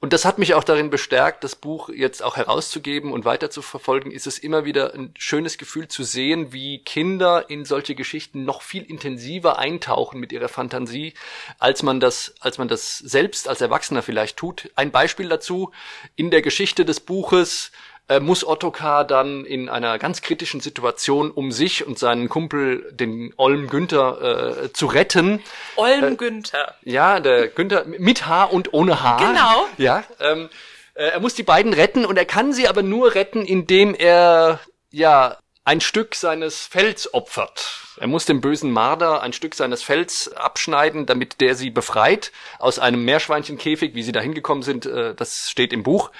und 0.00 0.14
das 0.14 0.24
hat 0.24 0.38
mich 0.38 0.54
auch 0.54 0.64
darin 0.64 0.88
bestärkt, 0.88 1.44
das 1.44 1.54
Buch 1.54 1.90
jetzt 1.90 2.22
auch 2.22 2.36
herauszugeben 2.36 3.12
und 3.12 3.26
weiter 3.26 3.50
zu 3.50 3.60
verfolgen, 3.60 4.10
ist 4.10 4.26
es 4.26 4.38
immer 4.38 4.64
wieder 4.64 4.94
ein 4.94 5.12
schönes 5.18 5.58
Gefühl 5.58 5.88
zu 5.88 6.04
sehen, 6.04 6.54
wie 6.54 6.78
Kinder 6.78 7.50
in 7.50 7.66
solche 7.66 7.94
Geschichten 7.94 8.46
noch 8.46 8.62
viel 8.62 8.82
intensiver 8.82 9.58
eintauchen 9.58 10.18
mit 10.18 10.32
ihrer 10.32 10.48
Fantasie, 10.48 11.12
als 11.58 11.82
man 11.82 12.00
das, 12.00 12.34
als 12.40 12.56
man 12.56 12.68
das 12.68 12.96
selbst 12.96 13.46
als 13.46 13.60
Erwachsener 13.60 14.00
vielleicht 14.00 14.38
tut. 14.38 14.70
Ein 14.74 14.90
Beispiel 14.90 15.28
dazu, 15.28 15.70
in 16.16 16.30
der 16.30 16.40
Geschichte 16.40 16.86
des 16.86 17.00
Buches 17.00 17.70
äh, 18.10 18.18
muss 18.18 18.44
Ottokar 18.44 19.04
dann 19.04 19.44
in 19.44 19.68
einer 19.68 19.96
ganz 19.98 20.20
kritischen 20.20 20.60
Situation, 20.60 21.30
um 21.30 21.52
sich 21.52 21.86
und 21.86 21.96
seinen 21.96 22.28
Kumpel, 22.28 22.90
den 22.92 23.32
Olm 23.36 23.68
Günther, 23.68 24.64
äh, 24.64 24.72
zu 24.72 24.86
retten. 24.86 25.40
Olm 25.76 26.04
äh, 26.04 26.16
Günther. 26.16 26.74
Ja, 26.82 27.20
der 27.20 27.46
Günther 27.46 27.84
mit 27.86 28.26
Haar 28.26 28.52
und 28.52 28.74
ohne 28.74 29.02
Haar. 29.02 29.18
Genau. 29.18 29.66
Ja. 29.78 30.02
Ähm, 30.18 30.48
äh, 30.94 31.10
er 31.10 31.20
muss 31.20 31.34
die 31.34 31.44
beiden 31.44 31.72
retten 31.72 32.04
und 32.04 32.16
er 32.16 32.24
kann 32.24 32.52
sie 32.52 32.66
aber 32.66 32.82
nur 32.82 33.14
retten, 33.14 33.44
indem 33.44 33.94
er 33.94 34.58
ja 34.90 35.36
ein 35.70 35.80
Stück 35.80 36.16
seines 36.16 36.66
Fells 36.66 37.14
opfert. 37.14 37.86
Er 37.96 38.08
muss 38.08 38.26
dem 38.26 38.40
bösen 38.40 38.72
Marder 38.72 39.22
ein 39.22 39.32
Stück 39.32 39.54
seines 39.54 39.84
Fells 39.84 40.32
abschneiden, 40.32 41.06
damit 41.06 41.40
der 41.40 41.54
sie 41.54 41.70
befreit 41.70 42.32
aus 42.58 42.80
einem 42.80 43.04
Meerschweinchenkäfig, 43.04 43.94
wie 43.94 44.02
sie 44.02 44.10
da 44.10 44.20
hingekommen 44.20 44.64
sind, 44.64 44.86
äh, 44.86 45.14
das 45.14 45.48
steht 45.48 45.72
im 45.72 45.84
Buch. 45.84 46.10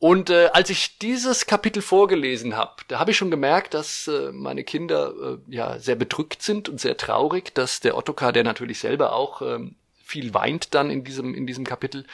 Und 0.00 0.28
äh, 0.30 0.50
als 0.54 0.70
ich 0.70 0.98
dieses 0.98 1.46
Kapitel 1.46 1.82
vorgelesen 1.82 2.56
habe, 2.56 2.82
da 2.88 2.98
habe 2.98 3.12
ich 3.12 3.16
schon 3.16 3.30
gemerkt, 3.30 3.74
dass 3.74 4.08
äh, 4.08 4.32
meine 4.32 4.64
Kinder 4.64 5.12
äh, 5.48 5.54
ja 5.54 5.78
sehr 5.78 5.94
bedrückt 5.94 6.42
sind 6.42 6.68
und 6.68 6.80
sehr 6.80 6.96
traurig, 6.96 7.54
dass 7.54 7.78
der 7.78 7.96
Ottokar, 7.96 8.32
der 8.32 8.42
natürlich 8.42 8.80
selber 8.80 9.12
auch 9.12 9.40
ähm, 9.40 9.76
viel 10.02 10.34
weint 10.34 10.74
dann 10.74 10.90
in 10.90 11.04
diesem 11.04 11.36
in 11.36 11.46
diesem 11.46 11.64
Kapitel 11.64 12.04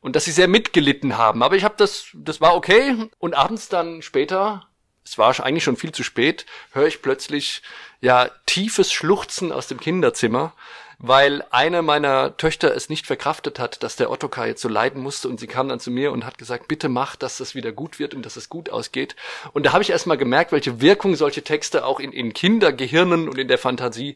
und 0.00 0.14
dass 0.14 0.24
sie 0.24 0.30
sehr 0.30 0.46
mitgelitten 0.46 1.18
haben. 1.18 1.42
Aber 1.42 1.56
ich 1.56 1.64
habe 1.64 1.74
das, 1.78 2.06
das 2.14 2.40
war 2.40 2.54
okay. 2.54 3.08
Und 3.18 3.34
abends 3.34 3.68
dann 3.68 4.02
später 4.02 4.68
es 5.04 5.18
war 5.18 5.38
eigentlich 5.40 5.64
schon 5.64 5.76
viel 5.76 5.92
zu 5.92 6.02
spät, 6.02 6.46
höre 6.72 6.86
ich 6.86 7.02
plötzlich 7.02 7.62
ja 8.00 8.30
tiefes 8.46 8.92
Schluchzen 8.92 9.52
aus 9.52 9.66
dem 9.66 9.80
Kinderzimmer, 9.80 10.54
weil 10.98 11.44
eine 11.50 11.82
meiner 11.82 12.36
Töchter 12.36 12.74
es 12.76 12.88
nicht 12.88 13.06
verkraftet 13.06 13.58
hat, 13.58 13.82
dass 13.82 13.96
der 13.96 14.10
Ottokar 14.10 14.46
jetzt 14.46 14.62
so 14.62 14.68
leiden 14.68 15.02
musste 15.02 15.28
und 15.28 15.40
sie 15.40 15.48
kam 15.48 15.68
dann 15.68 15.80
zu 15.80 15.90
mir 15.90 16.12
und 16.12 16.24
hat 16.24 16.38
gesagt, 16.38 16.68
bitte 16.68 16.88
mach, 16.88 17.16
dass 17.16 17.38
das 17.38 17.56
wieder 17.56 17.72
gut 17.72 17.98
wird 17.98 18.14
und 18.14 18.24
dass 18.24 18.36
es 18.36 18.48
gut 18.48 18.70
ausgeht. 18.70 19.16
Und 19.52 19.66
da 19.66 19.72
habe 19.72 19.82
ich 19.82 19.90
erstmal 19.90 20.16
gemerkt, 20.16 20.52
welche 20.52 20.80
Wirkung 20.80 21.16
solche 21.16 21.42
Texte 21.42 21.84
auch 21.84 21.98
in, 21.98 22.12
in 22.12 22.32
Kindergehirnen 22.32 23.28
und 23.28 23.36
in 23.36 23.48
der 23.48 23.58
Fantasie 23.58 24.14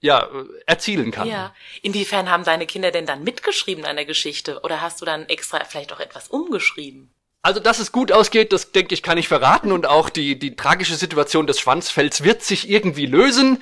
ja, 0.00 0.28
erzielen 0.66 1.12
kann. 1.12 1.28
Ja. 1.28 1.54
Inwiefern 1.82 2.30
haben 2.30 2.44
deine 2.44 2.66
Kinder 2.66 2.90
denn 2.90 3.06
dann 3.06 3.22
mitgeschrieben 3.22 3.84
an 3.84 3.96
der 3.96 4.04
Geschichte? 4.04 4.60
Oder 4.62 4.80
hast 4.80 5.00
du 5.00 5.04
dann 5.04 5.28
extra 5.28 5.62
vielleicht 5.64 5.92
auch 5.92 6.00
etwas 6.00 6.28
umgeschrieben? 6.28 7.14
Also, 7.44 7.58
dass 7.58 7.80
es 7.80 7.90
gut 7.90 8.12
ausgeht, 8.12 8.52
das 8.52 8.70
denke 8.70 8.94
ich, 8.94 9.02
kann 9.02 9.18
ich 9.18 9.26
verraten 9.26 9.72
und 9.72 9.84
auch 9.86 10.10
die, 10.10 10.38
die 10.38 10.54
tragische 10.54 10.94
Situation 10.94 11.48
des 11.48 11.58
Schwanzfells 11.58 12.22
wird 12.22 12.42
sich 12.42 12.70
irgendwie 12.70 13.06
lösen. 13.06 13.60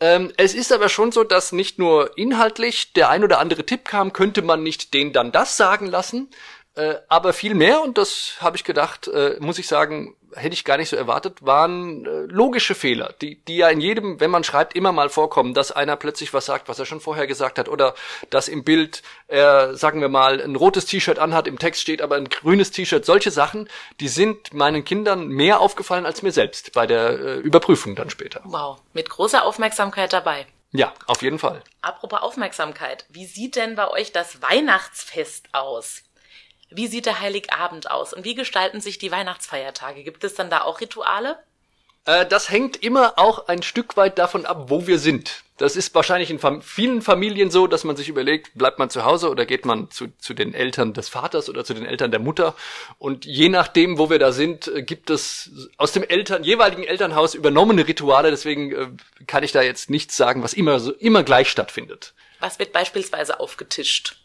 Ähm, 0.00 0.32
es 0.36 0.52
ist 0.52 0.70
aber 0.70 0.90
schon 0.90 1.12
so, 1.12 1.24
dass 1.24 1.52
nicht 1.52 1.78
nur 1.78 2.18
inhaltlich 2.18 2.92
der 2.92 3.08
ein 3.08 3.24
oder 3.24 3.38
andere 3.38 3.64
Tipp 3.64 3.86
kam, 3.86 4.12
könnte 4.12 4.42
man 4.42 4.62
nicht 4.62 4.92
den 4.92 5.14
dann 5.14 5.32
das 5.32 5.56
sagen 5.56 5.86
lassen, 5.86 6.28
äh, 6.74 6.96
aber 7.08 7.32
viel 7.32 7.54
mehr, 7.54 7.82
und 7.82 7.96
das 7.96 8.36
habe 8.40 8.56
ich 8.56 8.64
gedacht, 8.64 9.08
äh, 9.08 9.36
muss 9.40 9.58
ich 9.58 9.66
sagen, 9.66 10.14
hätte 10.34 10.54
ich 10.54 10.64
gar 10.64 10.76
nicht 10.76 10.88
so 10.88 10.96
erwartet, 10.96 11.44
waren 11.44 12.06
äh, 12.06 12.20
logische 12.26 12.74
Fehler, 12.74 13.14
die, 13.20 13.36
die 13.44 13.56
ja 13.56 13.68
in 13.68 13.80
jedem, 13.80 14.20
wenn 14.20 14.30
man 14.30 14.44
schreibt, 14.44 14.74
immer 14.74 14.92
mal 14.92 15.08
vorkommen, 15.08 15.54
dass 15.54 15.72
einer 15.72 15.96
plötzlich 15.96 16.32
was 16.34 16.46
sagt, 16.46 16.68
was 16.68 16.78
er 16.78 16.86
schon 16.86 17.00
vorher 17.00 17.26
gesagt 17.26 17.58
hat, 17.58 17.68
oder 17.68 17.94
dass 18.30 18.48
im 18.48 18.64
Bild 18.64 19.02
er, 19.28 19.76
sagen 19.76 20.00
wir 20.00 20.08
mal, 20.08 20.40
ein 20.40 20.56
rotes 20.56 20.86
T-Shirt 20.86 21.18
anhat, 21.18 21.46
im 21.46 21.58
Text 21.58 21.80
steht 21.80 22.02
aber 22.02 22.16
ein 22.16 22.28
grünes 22.28 22.70
T-Shirt. 22.70 23.04
Solche 23.04 23.30
Sachen, 23.30 23.68
die 24.00 24.08
sind 24.08 24.52
meinen 24.52 24.84
Kindern 24.84 25.28
mehr 25.28 25.60
aufgefallen 25.60 26.06
als 26.06 26.22
mir 26.22 26.32
selbst 26.32 26.72
bei 26.72 26.86
der 26.86 27.10
äh, 27.10 27.36
Überprüfung 27.38 27.94
dann 27.94 28.10
später. 28.10 28.40
Wow, 28.44 28.78
mit 28.92 29.08
großer 29.10 29.44
Aufmerksamkeit 29.44 30.12
dabei. 30.12 30.46
Ja, 30.72 30.94
auf 31.06 31.20
jeden 31.20 31.38
Fall. 31.38 31.62
Apropos 31.82 32.20
Aufmerksamkeit, 32.20 33.04
wie 33.10 33.26
sieht 33.26 33.56
denn 33.56 33.74
bei 33.74 33.88
euch 33.88 34.10
das 34.12 34.40
Weihnachtsfest 34.40 35.48
aus? 35.52 36.02
Wie 36.74 36.86
sieht 36.86 37.06
der 37.06 37.20
Heiligabend 37.20 37.90
aus 37.90 38.12
und 38.12 38.24
wie 38.24 38.34
gestalten 38.34 38.80
sich 38.80 38.98
die 38.98 39.10
Weihnachtsfeiertage? 39.10 40.02
Gibt 40.02 40.24
es 40.24 40.34
dann 40.34 40.50
da 40.50 40.62
auch 40.62 40.80
Rituale? 40.80 41.38
Äh, 42.04 42.26
das 42.26 42.50
hängt 42.50 42.82
immer 42.82 43.14
auch 43.16 43.48
ein 43.48 43.62
Stück 43.62 43.96
weit 43.96 44.18
davon 44.18 44.46
ab, 44.46 44.64
wo 44.68 44.86
wir 44.86 44.98
sind. 44.98 45.42
Das 45.58 45.76
ist 45.76 45.94
wahrscheinlich 45.94 46.30
in 46.30 46.40
fam 46.40 46.60
vielen 46.60 47.02
Familien 47.02 47.50
so, 47.50 47.68
dass 47.68 47.84
man 47.84 47.94
sich 47.94 48.08
überlegt, 48.08 48.50
bleibt 48.54 48.80
man 48.80 48.90
zu 48.90 49.04
Hause 49.04 49.30
oder 49.30 49.46
geht 49.46 49.64
man 49.64 49.90
zu, 49.90 50.08
zu 50.18 50.34
den 50.34 50.54
Eltern 50.54 50.92
des 50.92 51.08
Vaters 51.08 51.48
oder 51.48 51.64
zu 51.64 51.74
den 51.74 51.86
Eltern 51.86 52.10
der 52.10 52.18
Mutter. 52.18 52.56
Und 52.98 53.24
je 53.26 53.48
nachdem, 53.48 53.98
wo 53.98 54.10
wir 54.10 54.18
da 54.18 54.32
sind, 54.32 54.66
äh, 54.68 54.82
gibt 54.82 55.10
es 55.10 55.50
aus 55.76 55.92
dem 55.92 56.02
Eltern, 56.02 56.42
jeweiligen 56.42 56.82
Elternhaus 56.82 57.34
übernommene 57.34 57.86
Rituale. 57.86 58.30
Deswegen 58.30 58.72
äh, 58.72 58.88
kann 59.26 59.44
ich 59.44 59.52
da 59.52 59.62
jetzt 59.62 59.88
nichts 59.88 60.16
sagen, 60.16 60.42
was 60.42 60.54
immer 60.54 60.80
so, 60.80 60.92
immer 60.92 61.22
gleich 61.22 61.48
stattfindet. 61.48 62.14
Was 62.40 62.58
wird 62.58 62.72
beispielsweise 62.72 63.38
aufgetischt? 63.38 64.16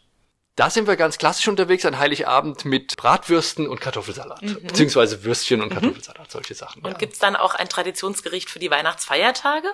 Da 0.58 0.70
sind 0.70 0.88
wir 0.88 0.96
ganz 0.96 1.18
klassisch 1.18 1.46
unterwegs 1.46 1.84
an 1.84 2.00
Heiligabend 2.00 2.64
mit 2.64 2.96
Bratwürsten 2.96 3.68
und 3.68 3.80
Kartoffelsalat. 3.80 4.42
Mhm. 4.42 4.66
Beziehungsweise 4.66 5.22
Würstchen 5.22 5.62
und 5.62 5.68
mhm. 5.68 5.74
Kartoffelsalat, 5.74 6.32
solche 6.32 6.56
Sachen. 6.56 6.82
Und 6.82 6.90
ja. 6.90 6.98
gibt's 6.98 7.20
dann 7.20 7.36
auch 7.36 7.54
ein 7.54 7.68
Traditionsgericht 7.68 8.50
für 8.50 8.58
die 8.58 8.68
Weihnachtsfeiertage? 8.68 9.68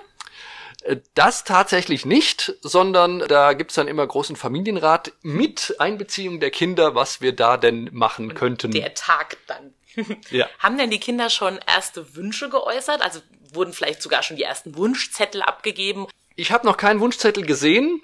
Äh, 0.83 0.97
das 1.15 1.43
tatsächlich 1.43 2.05
nicht, 2.05 2.53
sondern 2.61 3.17
da 3.27 3.53
gibt's 3.53 3.73
dann 3.73 3.87
immer 3.87 4.05
großen 4.05 4.35
Familienrat 4.35 5.11
mit 5.23 5.73
Einbeziehung 5.79 6.39
der 6.39 6.51
Kinder, 6.51 6.93
was 6.93 7.19
wir 7.19 7.35
da 7.35 7.57
denn 7.57 7.89
machen 7.91 8.29
und 8.29 8.35
könnten. 8.35 8.69
Der 8.69 8.93
Tag 8.93 9.37
dann. 9.47 9.73
ja. 10.29 10.47
Haben 10.59 10.77
denn 10.77 10.91
die 10.91 10.99
Kinder 10.99 11.31
schon 11.31 11.57
erste 11.65 12.15
Wünsche 12.15 12.51
geäußert? 12.51 13.01
Also 13.01 13.21
wurden 13.53 13.73
vielleicht 13.73 14.03
sogar 14.03 14.21
schon 14.21 14.37
die 14.37 14.43
ersten 14.43 14.77
Wunschzettel 14.77 15.41
abgegeben? 15.41 16.05
Ich 16.35 16.51
habe 16.51 16.67
noch 16.67 16.77
keinen 16.77 16.99
Wunschzettel 16.99 17.43
gesehen 17.43 18.03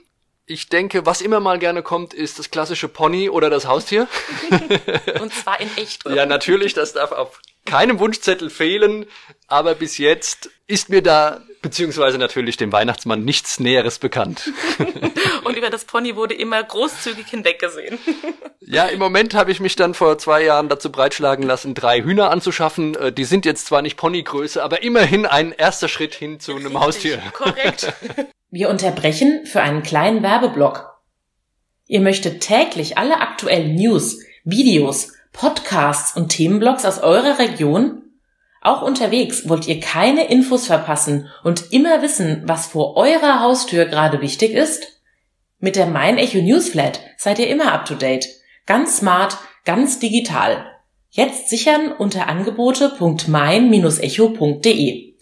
ich 0.52 0.68
denke, 0.68 1.06
was 1.06 1.22
immer 1.22 1.40
mal 1.40 1.60
gerne 1.60 1.82
kommt, 1.82 2.14
ist 2.14 2.38
das 2.40 2.52
klassische 2.52 2.88
Pony 2.88 3.30
oder 3.30 3.50
das 3.50 3.68
Haustier. 3.68 4.08
Und 5.22 5.34
zwar 5.34 5.60
in 5.60 5.70
echt. 5.78 6.08
ja, 6.10 6.26
natürlich, 6.26 6.74
das 6.74 6.94
darf 6.94 7.12
auf 7.12 7.40
keinem 7.66 8.00
Wunschzettel 8.00 8.50
fehlen, 8.50 9.06
aber 9.48 9.76
bis 9.76 9.98
jetzt 9.98 10.50
ist 10.68 10.90
mir 10.90 11.02
da, 11.02 11.42
beziehungsweise 11.62 12.18
natürlich 12.18 12.58
dem 12.58 12.72
Weihnachtsmann, 12.72 13.24
nichts 13.24 13.60
Näheres 13.60 14.00
bekannt. 14.00 14.52
Und 15.44 15.58
über 15.58 15.70
das 15.70 15.86
Pony 15.86 16.16
wurde 16.16 16.34
immer 16.34 16.62
großzügig 16.64 17.28
hinweggesehen. 17.28 18.00
Ja, 18.64 18.86
im 18.86 19.00
Moment 19.00 19.34
habe 19.34 19.52
ich 19.52 19.60
mich 19.60 19.76
dann 19.76 19.96
vor 19.96 20.18
zwei 20.18 20.44
Jahren 20.44 20.70
dazu 20.70 20.92
breitschlagen 20.92 21.44
lassen, 21.44 21.74
drei 21.74 22.04
Hühner 22.04 22.30
anzuschaffen. 22.30 22.96
Äh, 22.96 23.12
die 23.12 23.26
sind 23.26 23.44
jetzt 23.44 23.66
zwar 23.66 23.82
nicht 23.82 23.98
Ponygröße, 23.98 24.64
aber 24.64 24.82
immerhin 24.84 25.26
ein 25.26 25.52
erster 25.52 25.90
Schritt 25.90 26.14
hin 26.14 26.40
zu 26.40 26.56
einem 26.56 26.80
Haustier. 26.80 27.22
Korrekt. 27.34 27.92
Wir 28.52 28.70
unterbrechen 28.70 29.46
für 29.46 29.62
einen 29.62 29.82
kleinen 29.82 30.22
Werbeblock. 30.24 31.00
Ihr 31.88 32.02
möchtet 32.02 32.42
täglich 32.42 32.98
alle 32.98 33.22
aktuellen 33.22 33.76
News, 33.76 34.20
Videos, 34.44 35.14
Podcasts 35.32 36.18
und 36.18 36.28
Themenblogs 36.30 36.84
aus 36.84 37.00
eurer 37.00 37.40
Region? 37.40 38.02
Auch 38.62 38.82
unterwegs 38.82 39.48
wollt 39.48 39.68
ihr 39.68 39.80
keine 39.80 40.28
Infos 40.28 40.68
verpassen 40.68 41.30
und 41.46 41.72
immer 41.72 42.02
wissen, 42.02 42.44
was 42.46 42.68
vor 42.68 42.98
eurer 42.98 43.40
Haustür 43.40 43.86
gerade 43.86 44.20
wichtig 44.20 44.52
ist? 44.52 45.02
Mit 45.60 45.78
der 45.78 45.88
Mein 45.88 46.18
Echo 46.18 46.40
Newsflat 46.40 47.00
seid 47.18 47.40
ihr 47.40 47.48
immer 47.48 47.72
up 47.72 47.86
to 47.86 47.96
date. 47.96 48.28
Ganz 48.66 48.98
smart, 48.98 49.38
ganz 49.64 50.00
digital. 50.00 50.66
Jetzt 51.10 51.50
sichern 51.50 51.94
unter 51.94 52.28
angebote.mein-echo.de. 52.28 55.16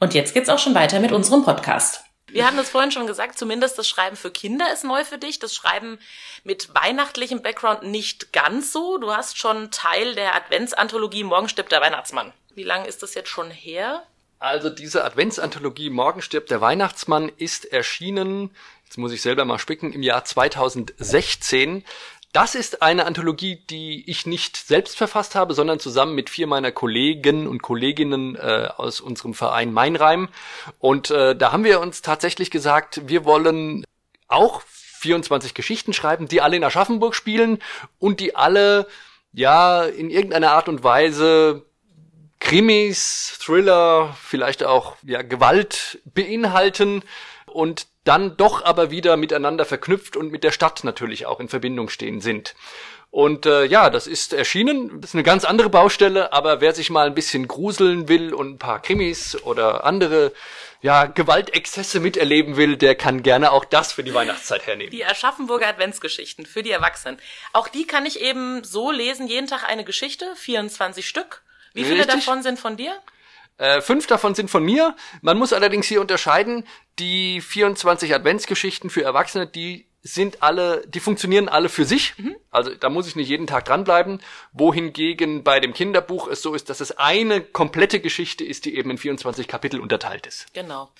Und 0.00 0.14
jetzt 0.14 0.34
geht's 0.34 0.48
auch 0.48 0.58
schon 0.58 0.74
weiter 0.74 0.98
mit 0.98 1.12
unserem 1.12 1.44
Podcast. 1.44 2.01
Wir 2.32 2.46
haben 2.46 2.56
das 2.56 2.70
vorhin 2.70 2.90
schon 2.90 3.06
gesagt, 3.06 3.38
zumindest 3.38 3.78
das 3.78 3.86
Schreiben 3.86 4.16
für 4.16 4.30
Kinder 4.30 4.72
ist 4.72 4.84
neu 4.84 5.04
für 5.04 5.18
dich. 5.18 5.38
Das 5.38 5.54
Schreiben 5.54 5.98
mit 6.44 6.74
weihnachtlichem 6.74 7.42
Background 7.42 7.82
nicht 7.82 8.32
ganz 8.32 8.72
so. 8.72 8.96
Du 8.96 9.12
hast 9.12 9.38
schon 9.38 9.70
Teil 9.70 10.14
der 10.14 10.34
Adventsanthologie 10.34 11.24
Morgen 11.24 11.48
stirbt 11.48 11.72
der 11.72 11.82
Weihnachtsmann. 11.82 12.32
Wie 12.54 12.64
lange 12.64 12.88
ist 12.88 13.02
das 13.02 13.14
jetzt 13.14 13.28
schon 13.28 13.50
her? 13.50 14.02
Also 14.38 14.70
diese 14.70 15.04
Adventsanthologie 15.04 15.90
Morgen 15.90 16.22
stirbt 16.22 16.50
der 16.50 16.60
Weihnachtsmann 16.60 17.30
ist 17.36 17.66
erschienen, 17.66 18.50
jetzt 18.84 18.98
muss 18.98 19.12
ich 19.12 19.22
selber 19.22 19.44
mal 19.44 19.58
spicken, 19.58 19.92
im 19.92 20.02
Jahr 20.02 20.24
2016. 20.24 21.84
Das 22.32 22.54
ist 22.54 22.80
eine 22.80 23.04
Anthologie, 23.04 23.56
die 23.68 24.08
ich 24.08 24.24
nicht 24.26 24.56
selbst 24.56 24.96
verfasst 24.96 25.34
habe, 25.34 25.52
sondern 25.52 25.78
zusammen 25.78 26.14
mit 26.14 26.30
vier 26.30 26.46
meiner 26.46 26.72
Kollegen 26.72 27.46
und 27.46 27.62
Kolleginnen 27.62 28.36
äh, 28.36 28.70
aus 28.74 29.02
unserem 29.02 29.34
Verein 29.34 29.70
Meinreim. 29.70 30.30
Und 30.78 31.10
äh, 31.10 31.36
da 31.36 31.52
haben 31.52 31.64
wir 31.64 31.80
uns 31.80 32.00
tatsächlich 32.00 32.50
gesagt, 32.50 33.02
wir 33.06 33.26
wollen 33.26 33.84
auch 34.28 34.62
24 34.62 35.52
Geschichten 35.52 35.92
schreiben, 35.92 36.26
die 36.26 36.40
alle 36.40 36.56
in 36.56 36.64
Aschaffenburg 36.64 37.14
spielen 37.14 37.58
und 37.98 38.18
die 38.18 38.34
alle 38.34 38.86
ja 39.34 39.84
in 39.84 40.08
irgendeiner 40.08 40.52
Art 40.52 40.70
und 40.70 40.82
Weise 40.82 41.66
Krimis, 42.40 43.38
Thriller, 43.40 44.16
vielleicht 44.22 44.64
auch 44.64 44.96
ja 45.02 45.20
Gewalt 45.20 46.00
beinhalten 46.06 47.02
und 47.46 47.86
dann 48.04 48.36
doch 48.36 48.64
aber 48.64 48.90
wieder 48.90 49.16
miteinander 49.16 49.64
verknüpft 49.64 50.16
und 50.16 50.32
mit 50.32 50.44
der 50.44 50.52
Stadt 50.52 50.84
natürlich 50.84 51.26
auch 51.26 51.40
in 51.40 51.48
Verbindung 51.48 51.88
stehen 51.88 52.20
sind. 52.20 52.54
Und 53.12 53.44
äh, 53.44 53.64
ja, 53.66 53.90
das 53.90 54.06
ist 54.06 54.32
erschienen. 54.32 55.02
Das 55.02 55.10
ist 55.10 55.14
eine 55.14 55.22
ganz 55.22 55.44
andere 55.44 55.68
Baustelle, 55.68 56.32
aber 56.32 56.62
wer 56.62 56.74
sich 56.74 56.88
mal 56.88 57.06
ein 57.06 57.14
bisschen 57.14 57.46
gruseln 57.46 58.08
will 58.08 58.32
und 58.32 58.52
ein 58.52 58.58
paar 58.58 58.80
Krimis 58.80 59.36
oder 59.42 59.84
andere 59.84 60.32
ja, 60.80 61.04
Gewaltexzesse 61.04 62.00
miterleben 62.00 62.56
will, 62.56 62.76
der 62.76 62.94
kann 62.94 63.22
gerne 63.22 63.52
auch 63.52 63.66
das 63.66 63.92
für 63.92 64.02
die 64.02 64.14
Weihnachtszeit 64.14 64.66
hernehmen. 64.66 64.90
Die 64.90 65.04
Aschaffenburger 65.04 65.68
Adventsgeschichten 65.68 66.46
für 66.46 66.62
die 66.62 66.70
Erwachsenen. 66.70 67.18
Auch 67.52 67.68
die 67.68 67.86
kann 67.86 68.06
ich 68.06 68.18
eben 68.18 68.64
so 68.64 68.90
lesen, 68.90 69.28
jeden 69.28 69.46
Tag 69.46 69.68
eine 69.68 69.84
Geschichte, 69.84 70.26
24 70.36 71.06
Stück. 71.06 71.42
Wie 71.74 71.84
viele 71.84 72.00
Richtig. 72.00 72.24
davon 72.24 72.42
sind 72.42 72.58
von 72.58 72.78
dir? 72.78 72.94
Äh, 73.58 73.80
fünf 73.80 74.06
davon 74.06 74.34
sind 74.34 74.50
von 74.50 74.64
mir. 74.64 74.96
Man 75.20 75.38
muss 75.38 75.52
allerdings 75.52 75.86
hier 75.86 76.00
unterscheiden, 76.00 76.66
die 76.98 77.40
24 77.40 78.14
Adventsgeschichten 78.14 78.90
für 78.90 79.02
Erwachsene, 79.02 79.46
die 79.46 79.86
sind 80.02 80.42
alle, 80.42 80.84
die 80.88 81.00
funktionieren 81.00 81.48
alle 81.48 81.68
für 81.68 81.84
sich. 81.84 82.18
Mhm. 82.18 82.36
Also 82.50 82.74
da 82.74 82.88
muss 82.88 83.06
ich 83.06 83.14
nicht 83.14 83.28
jeden 83.28 83.46
Tag 83.46 83.64
dranbleiben. 83.64 84.20
Wohingegen 84.52 85.44
bei 85.44 85.60
dem 85.60 85.72
Kinderbuch 85.72 86.26
es 86.26 86.42
so 86.42 86.54
ist, 86.54 86.70
dass 86.70 86.80
es 86.80 86.98
eine 86.98 87.40
komplette 87.40 88.00
Geschichte 88.00 88.44
ist, 88.44 88.64
die 88.64 88.76
eben 88.76 88.90
in 88.90 88.98
24 88.98 89.46
Kapitel 89.46 89.80
unterteilt 89.80 90.26
ist. 90.26 90.52
Genau. 90.54 90.90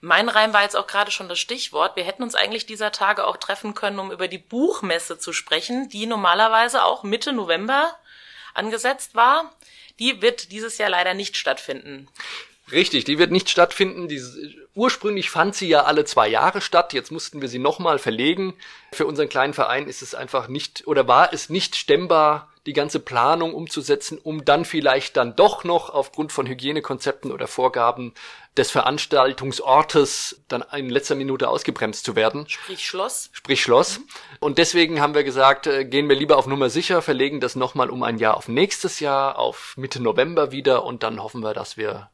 Mein 0.00 0.30
Reim 0.30 0.54
war 0.54 0.62
jetzt 0.62 0.76
auch 0.76 0.86
gerade 0.86 1.10
schon 1.10 1.28
das 1.28 1.38
Stichwort. 1.38 1.96
Wir 1.96 2.04
hätten 2.04 2.22
uns 2.22 2.34
eigentlich 2.34 2.64
dieser 2.64 2.90
Tage 2.90 3.26
auch 3.26 3.36
treffen 3.36 3.74
können, 3.74 3.98
um 3.98 4.10
über 4.10 4.28
die 4.28 4.38
Buchmesse 4.38 5.18
zu 5.18 5.34
sprechen, 5.34 5.90
die 5.90 6.06
normalerweise 6.06 6.84
auch 6.84 7.02
Mitte 7.02 7.34
November 7.34 7.94
angesetzt 8.54 9.14
war. 9.14 9.52
Die 10.00 10.20
wird 10.22 10.50
dieses 10.50 10.78
Jahr 10.78 10.90
leider 10.90 11.14
nicht 11.14 11.36
stattfinden. 11.36 12.08
Richtig, 12.72 13.04
die 13.04 13.18
wird 13.18 13.30
nicht 13.30 13.50
stattfinden. 13.50 14.08
Die, 14.08 14.20
ursprünglich 14.74 15.30
fand 15.30 15.54
sie 15.54 15.68
ja 15.68 15.84
alle 15.84 16.04
zwei 16.04 16.28
Jahre 16.28 16.60
statt. 16.60 16.92
Jetzt 16.92 17.10
mussten 17.10 17.40
wir 17.40 17.48
sie 17.48 17.58
nochmal 17.58 17.98
verlegen. 17.98 18.54
Für 18.92 19.06
unseren 19.06 19.28
kleinen 19.28 19.54
Verein 19.54 19.88
ist 19.88 20.02
es 20.02 20.14
einfach 20.14 20.48
nicht 20.48 20.86
oder 20.86 21.08
war 21.08 21.32
es 21.32 21.50
nicht 21.50 21.76
stemmbar, 21.76 22.49
die 22.66 22.72
ganze 22.72 23.00
Planung 23.00 23.54
umzusetzen, 23.54 24.18
um 24.22 24.44
dann 24.44 24.64
vielleicht 24.64 25.16
dann 25.16 25.34
doch 25.34 25.64
noch 25.64 25.90
aufgrund 25.90 26.32
von 26.32 26.46
Hygienekonzepten 26.46 27.32
oder 27.32 27.46
Vorgaben 27.46 28.14
des 28.56 28.70
Veranstaltungsortes 28.70 30.42
dann 30.48 30.64
in 30.76 30.90
letzter 30.90 31.14
Minute 31.14 31.48
ausgebremst 31.48 32.04
zu 32.04 32.16
werden. 32.16 32.46
Sprich 32.48 32.84
Schloss. 32.84 33.30
Sprich 33.32 33.62
Schloss. 33.62 34.00
Mhm. 34.00 34.04
Und 34.40 34.58
deswegen 34.58 35.00
haben 35.00 35.14
wir 35.14 35.24
gesagt, 35.24 35.66
äh, 35.66 35.84
gehen 35.84 36.08
wir 36.08 36.16
lieber 36.16 36.36
auf 36.36 36.46
Nummer 36.46 36.68
sicher, 36.68 37.00
verlegen 37.00 37.40
das 37.40 37.56
nochmal 37.56 37.88
um 37.88 38.02
ein 38.02 38.18
Jahr 38.18 38.36
auf 38.36 38.48
nächstes 38.48 39.00
Jahr, 39.00 39.38
auf 39.38 39.74
Mitte 39.76 40.02
November 40.02 40.52
wieder 40.52 40.84
und 40.84 41.02
dann 41.02 41.22
hoffen 41.22 41.42
wir, 41.42 41.54
dass 41.54 41.76
wir 41.76 42.10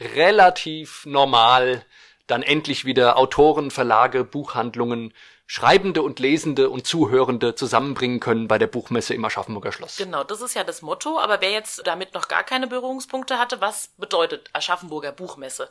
relativ 0.00 1.04
normal 1.04 1.84
dann 2.26 2.42
endlich 2.42 2.84
wieder 2.84 3.18
Autoren, 3.18 3.70
Verlage, 3.70 4.24
Buchhandlungen, 4.24 5.12
Schreibende 5.52 6.02
und 6.02 6.20
Lesende 6.20 6.70
und 6.70 6.86
Zuhörende 6.86 7.56
zusammenbringen 7.56 8.20
können 8.20 8.46
bei 8.46 8.56
der 8.56 8.68
Buchmesse 8.68 9.14
im 9.14 9.24
Aschaffenburger 9.24 9.72
Schloss. 9.72 9.96
Genau, 9.96 10.22
das 10.22 10.42
ist 10.42 10.54
ja 10.54 10.62
das 10.62 10.80
Motto. 10.80 11.18
Aber 11.18 11.40
wer 11.40 11.50
jetzt 11.50 11.84
damit 11.88 12.14
noch 12.14 12.28
gar 12.28 12.44
keine 12.44 12.68
Berührungspunkte 12.68 13.36
hatte, 13.36 13.60
was 13.60 13.88
bedeutet 13.98 14.48
Aschaffenburger 14.52 15.10
Buchmesse? 15.10 15.68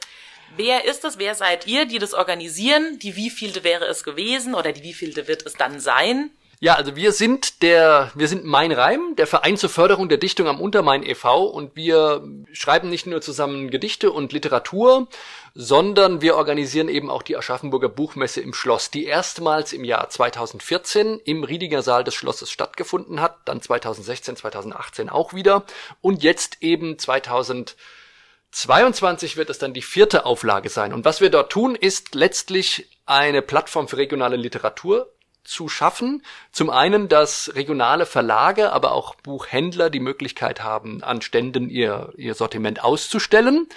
Wer 0.57 0.83
ist 0.83 1.05
es? 1.05 1.17
Wer 1.17 1.33
seid 1.33 1.65
ihr, 1.65 1.85
die 1.85 1.97
das 1.97 2.13
organisieren? 2.13 2.99
Die 2.99 3.15
wievielte 3.15 3.63
wäre 3.63 3.85
es 3.85 4.03
gewesen 4.03 4.53
oder 4.53 4.73
die 4.73 4.83
wievielte 4.83 5.29
wird 5.29 5.45
es 5.45 5.53
dann 5.53 5.79
sein? 5.79 6.29
Ja, 6.61 6.75
also 6.75 6.97
wir 6.97 7.13
sind 7.13 7.61
der, 7.61 8.11
wir 8.15 8.27
sind 8.27 8.43
Mein 8.43 8.73
Reim, 8.73 9.15
der 9.15 9.27
Verein 9.27 9.55
zur 9.55 9.69
Förderung 9.69 10.09
der 10.09 10.17
Dichtung 10.17 10.49
am 10.49 10.59
Untermain 10.59 11.03
e.V. 11.03 11.45
und 11.45 11.77
wir 11.77 12.21
schreiben 12.51 12.89
nicht 12.89 13.05
nur 13.05 13.21
zusammen 13.21 13.69
Gedichte 13.69 14.11
und 14.11 14.33
Literatur, 14.33 15.07
sondern 15.55 16.21
wir 16.21 16.35
organisieren 16.35 16.89
eben 16.89 17.09
auch 17.09 17.23
die 17.23 17.37
Aschaffenburger 17.37 17.87
Buchmesse 17.87 18.41
im 18.41 18.53
Schloss, 18.53 18.91
die 18.91 19.05
erstmals 19.05 19.71
im 19.71 19.85
Jahr 19.85 20.09
2014 20.09 21.21
im 21.23 21.45
Riediger 21.45 21.81
Saal 21.81 22.03
des 22.03 22.15
Schlosses 22.15 22.51
stattgefunden 22.51 23.21
hat, 23.21 23.37
dann 23.45 23.61
2016, 23.61 24.35
2018 24.35 25.07
auch 25.07 25.33
wieder 25.33 25.63
und 26.01 26.23
jetzt 26.23 26.57
eben 26.59 26.99
2022 26.99 29.37
wird 29.37 29.49
es 29.49 29.59
dann 29.59 29.73
die 29.73 29.81
vierte 29.81 30.25
Auflage 30.25 30.67
sein. 30.67 30.91
Und 30.91 31.05
was 31.05 31.21
wir 31.21 31.29
dort 31.29 31.53
tun, 31.53 31.75
ist 31.75 32.15
letztlich 32.15 32.89
eine 33.05 33.41
Plattform 33.41 33.87
für 33.87 33.95
regionale 33.95 34.35
Literatur 34.35 35.09
zu 35.43 35.69
schaffen. 35.69 36.23
Zum 36.51 36.69
einen, 36.69 37.07
dass 37.07 37.53
regionale 37.55 38.05
Verlage, 38.05 38.71
aber 38.71 38.91
auch 38.93 39.15
Buchhändler 39.15 39.89
die 39.89 39.99
Möglichkeit 39.99 40.63
haben, 40.63 41.03
an 41.03 41.21
Ständen 41.21 41.69
ihr, 41.69 42.13
ihr 42.17 42.35
Sortiment 42.35 42.83
auszustellen. 42.83 43.67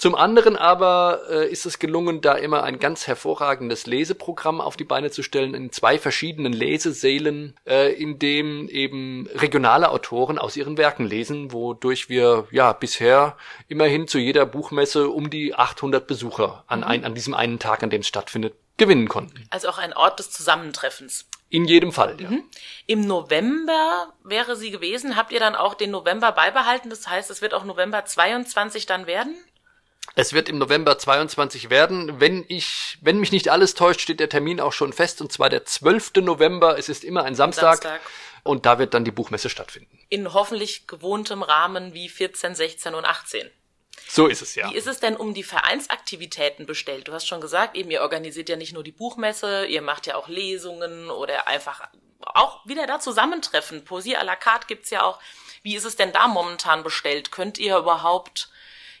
Zum 0.00 0.14
anderen 0.14 0.56
aber 0.56 1.20
äh, 1.28 1.50
ist 1.50 1.66
es 1.66 1.78
gelungen, 1.78 2.22
da 2.22 2.32
immer 2.32 2.62
ein 2.62 2.78
ganz 2.78 3.06
hervorragendes 3.06 3.84
Leseprogramm 3.84 4.62
auf 4.62 4.78
die 4.78 4.84
Beine 4.84 5.10
zu 5.10 5.22
stellen 5.22 5.52
in 5.52 5.72
zwei 5.72 5.98
verschiedenen 5.98 6.54
Lesesälen, 6.54 7.54
äh, 7.66 7.92
in 7.92 8.18
dem 8.18 8.66
eben 8.70 9.28
regionale 9.34 9.90
Autoren 9.90 10.38
aus 10.38 10.56
ihren 10.56 10.78
Werken 10.78 11.04
lesen, 11.04 11.52
wodurch 11.52 12.08
wir 12.08 12.46
ja 12.50 12.72
bisher 12.72 13.36
immerhin 13.68 14.08
zu 14.08 14.18
jeder 14.18 14.46
Buchmesse 14.46 15.10
um 15.10 15.28
die 15.28 15.54
800 15.54 16.06
Besucher 16.06 16.64
an, 16.66 16.78
mhm. 16.78 16.86
ein, 16.86 17.04
an 17.04 17.14
diesem 17.14 17.34
einen 17.34 17.58
Tag, 17.58 17.82
an 17.82 17.90
dem 17.90 18.00
es 18.00 18.08
stattfindet, 18.08 18.54
gewinnen 18.80 19.08
konnten. 19.08 19.46
Also 19.50 19.68
auch 19.68 19.78
ein 19.78 19.92
Ort 19.92 20.18
des 20.18 20.32
Zusammentreffens. 20.32 21.26
In 21.50 21.64
jedem 21.64 21.92
Fall, 21.92 22.20
ja. 22.20 22.30
Mhm. 22.30 22.44
Im 22.86 23.00
November 23.02 24.12
wäre 24.24 24.56
sie 24.56 24.70
gewesen. 24.70 25.16
Habt 25.16 25.30
ihr 25.30 25.40
dann 25.40 25.54
auch 25.54 25.74
den 25.74 25.90
November 25.90 26.32
beibehalten? 26.32 26.90
Das 26.90 27.06
heißt, 27.06 27.30
es 27.30 27.42
wird 27.42 27.54
auch 27.54 27.64
November 27.64 28.04
22 28.04 28.86
dann 28.86 29.06
werden? 29.06 29.36
Es 30.14 30.32
wird 30.32 30.48
im 30.48 30.58
November 30.58 30.98
22 30.98 31.70
werden. 31.70 32.20
Wenn 32.20 32.44
ich, 32.48 32.98
wenn 33.00 33.20
mich 33.20 33.32
nicht 33.32 33.48
alles 33.48 33.74
täuscht, 33.74 34.00
steht 34.00 34.20
der 34.20 34.28
Termin 34.28 34.60
auch 34.60 34.72
schon 34.72 34.92
fest, 34.92 35.20
und 35.20 35.30
zwar 35.30 35.50
der 35.50 35.64
12. 35.64 36.12
November. 36.22 36.78
Es 36.78 36.88
ist 36.88 37.04
immer 37.04 37.24
ein 37.24 37.34
Samstag. 37.34 37.82
Samstag. 37.82 38.00
Und 38.42 38.64
da 38.64 38.78
wird 38.78 38.94
dann 38.94 39.04
die 39.04 39.10
Buchmesse 39.10 39.50
stattfinden. 39.50 39.98
In 40.08 40.32
hoffentlich 40.32 40.86
gewohntem 40.86 41.42
Rahmen 41.42 41.94
wie 41.94 42.08
14, 42.08 42.54
16 42.54 42.94
und 42.94 43.04
18. 43.04 43.50
So 44.12 44.26
ist 44.26 44.42
es 44.42 44.56
ja. 44.56 44.68
Wie 44.68 44.74
ist 44.74 44.88
es 44.88 44.98
denn 44.98 45.14
um 45.14 45.34
die 45.34 45.44
Vereinsaktivitäten 45.44 46.66
bestellt? 46.66 47.06
Du 47.06 47.12
hast 47.12 47.28
schon 47.28 47.40
gesagt, 47.40 47.76
eben 47.76 47.92
ihr 47.92 48.02
organisiert 48.02 48.48
ja 48.48 48.56
nicht 48.56 48.72
nur 48.72 48.82
die 48.82 48.90
Buchmesse, 48.90 49.66
ihr 49.66 49.82
macht 49.82 50.08
ja 50.08 50.16
auch 50.16 50.26
Lesungen 50.26 51.10
oder 51.10 51.46
einfach 51.46 51.88
auch 52.18 52.66
wieder 52.66 52.88
da 52.88 52.98
Zusammentreffen. 52.98 53.84
Poesie 53.84 54.16
à 54.16 54.24
la 54.24 54.34
carte 54.34 54.66
gibt's 54.66 54.90
ja 54.90 55.04
auch. 55.04 55.20
Wie 55.62 55.76
ist 55.76 55.84
es 55.84 55.94
denn 55.94 56.12
da 56.12 56.26
momentan 56.26 56.82
bestellt? 56.82 57.30
Könnt 57.30 57.58
ihr 57.58 57.76
überhaupt 57.76 58.50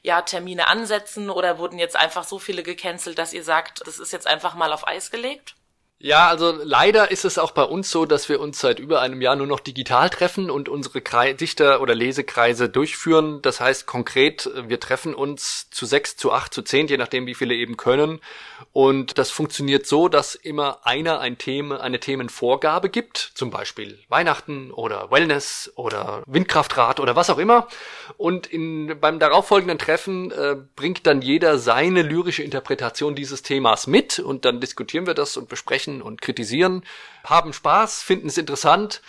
ja 0.02 0.22
Termine 0.22 0.68
ansetzen 0.68 1.28
oder 1.28 1.58
wurden 1.58 1.80
jetzt 1.80 1.96
einfach 1.96 2.22
so 2.22 2.38
viele 2.38 2.62
gecancelt, 2.62 3.18
dass 3.18 3.32
ihr 3.32 3.42
sagt, 3.42 3.84
das 3.88 3.98
ist 3.98 4.12
jetzt 4.12 4.28
einfach 4.28 4.54
mal 4.54 4.72
auf 4.72 4.86
Eis 4.86 5.10
gelegt? 5.10 5.56
Ja, 6.02 6.28
also 6.28 6.58
leider 6.64 7.10
ist 7.10 7.26
es 7.26 7.36
auch 7.36 7.50
bei 7.50 7.62
uns 7.62 7.90
so, 7.90 8.06
dass 8.06 8.30
wir 8.30 8.40
uns 8.40 8.58
seit 8.58 8.78
über 8.78 9.02
einem 9.02 9.20
Jahr 9.20 9.36
nur 9.36 9.46
noch 9.46 9.60
digital 9.60 10.08
treffen 10.08 10.50
und 10.50 10.70
unsere 10.70 11.02
Kre 11.02 11.34
Dichter- 11.34 11.82
oder 11.82 11.94
Lesekreise 11.94 12.70
durchführen. 12.70 13.42
Das 13.42 13.60
heißt 13.60 13.84
konkret, 13.84 14.48
wir 14.66 14.80
treffen 14.80 15.14
uns 15.14 15.68
zu 15.68 15.84
sechs, 15.84 16.16
zu 16.16 16.32
acht, 16.32 16.54
zu 16.54 16.62
zehn, 16.62 16.86
je 16.86 16.96
nachdem, 16.96 17.26
wie 17.26 17.34
viele 17.34 17.54
eben 17.54 17.76
können. 17.76 18.20
Und 18.72 19.18
das 19.18 19.30
funktioniert 19.30 19.86
so, 19.86 20.08
dass 20.08 20.34
immer 20.34 20.86
einer 20.86 21.20
ein 21.20 21.36
Thema, 21.36 21.82
eine 21.82 22.00
Themenvorgabe 22.00 22.88
gibt, 22.88 23.18
zum 23.34 23.50
Beispiel 23.50 23.98
Weihnachten 24.08 24.70
oder 24.70 25.10
Wellness 25.10 25.70
oder 25.74 26.22
Windkraftrad 26.24 26.98
oder 26.98 27.14
was 27.14 27.28
auch 27.28 27.38
immer. 27.38 27.68
Und 28.16 28.46
in, 28.46 28.98
beim 29.00 29.18
darauffolgenden 29.18 29.78
Treffen 29.78 30.30
äh, 30.30 30.56
bringt 30.76 31.06
dann 31.06 31.20
jeder 31.20 31.58
seine 31.58 32.00
lyrische 32.00 32.42
Interpretation 32.42 33.14
dieses 33.14 33.42
Themas 33.42 33.86
mit 33.86 34.18
und 34.18 34.46
dann 34.46 34.60
diskutieren 34.60 35.06
wir 35.06 35.12
das 35.12 35.36
und 35.36 35.50
besprechen 35.50 35.89
besprechen 35.90 36.02
und 36.02 36.22
kritisieren, 36.22 36.82
haben 37.24 37.52
Spaß, 37.52 38.02
finden 38.02 38.28
es 38.28 38.38
interessant 38.38 39.02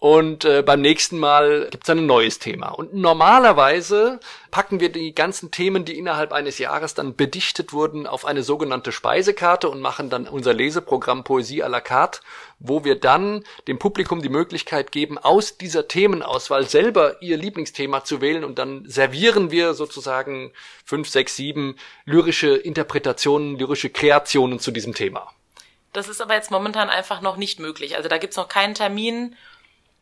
und 0.00 0.44
äh, 0.44 0.62
beim 0.62 0.80
nächsten 0.80 1.18
Mal 1.18 1.66
gibt 1.72 1.82
es 1.82 1.90
ein 1.90 2.06
neues 2.06 2.38
Thema. 2.38 2.68
Und 2.68 2.94
normalerweise 2.94 4.20
packen 4.52 4.78
wir 4.78 4.90
die 4.90 5.12
ganzen 5.12 5.50
Themen, 5.50 5.84
die 5.84 5.98
innerhalb 5.98 6.32
eines 6.32 6.58
Jahres 6.58 6.94
dann 6.94 7.16
bedichtet 7.16 7.72
wurden, 7.72 8.06
auf 8.06 8.24
eine 8.24 8.44
sogenannte 8.44 8.92
Speisekarte 8.92 9.68
und 9.68 9.80
machen 9.80 10.08
dann 10.08 10.28
unser 10.28 10.54
Leseprogramm 10.54 11.24
Poesie 11.24 11.64
à 11.64 11.68
la 11.68 11.80
carte, 11.80 12.20
wo 12.60 12.84
wir 12.84 12.94
dann 12.94 13.42
dem 13.66 13.80
Publikum 13.80 14.22
die 14.22 14.28
Möglichkeit 14.28 14.92
geben, 14.92 15.18
aus 15.18 15.58
dieser 15.58 15.88
Themenauswahl 15.88 16.68
selber 16.68 17.20
ihr 17.20 17.36
Lieblingsthema 17.36 18.04
zu 18.04 18.20
wählen 18.20 18.44
und 18.44 18.60
dann 18.60 18.84
servieren 18.86 19.50
wir 19.50 19.74
sozusagen 19.74 20.52
fünf, 20.84 21.08
sechs, 21.08 21.34
sieben 21.34 21.74
lyrische 22.04 22.54
Interpretationen, 22.54 23.58
lyrische 23.58 23.90
Kreationen 23.90 24.60
zu 24.60 24.70
diesem 24.70 24.94
Thema. 24.94 25.32
Das 25.98 26.06
ist 26.06 26.20
aber 26.20 26.34
jetzt 26.34 26.52
momentan 26.52 26.90
einfach 26.90 27.22
noch 27.22 27.36
nicht 27.36 27.58
möglich. 27.58 27.96
Also 27.96 28.08
da 28.08 28.18
gibt's 28.18 28.36
noch 28.36 28.46
keinen 28.46 28.74
Termin. 28.74 29.34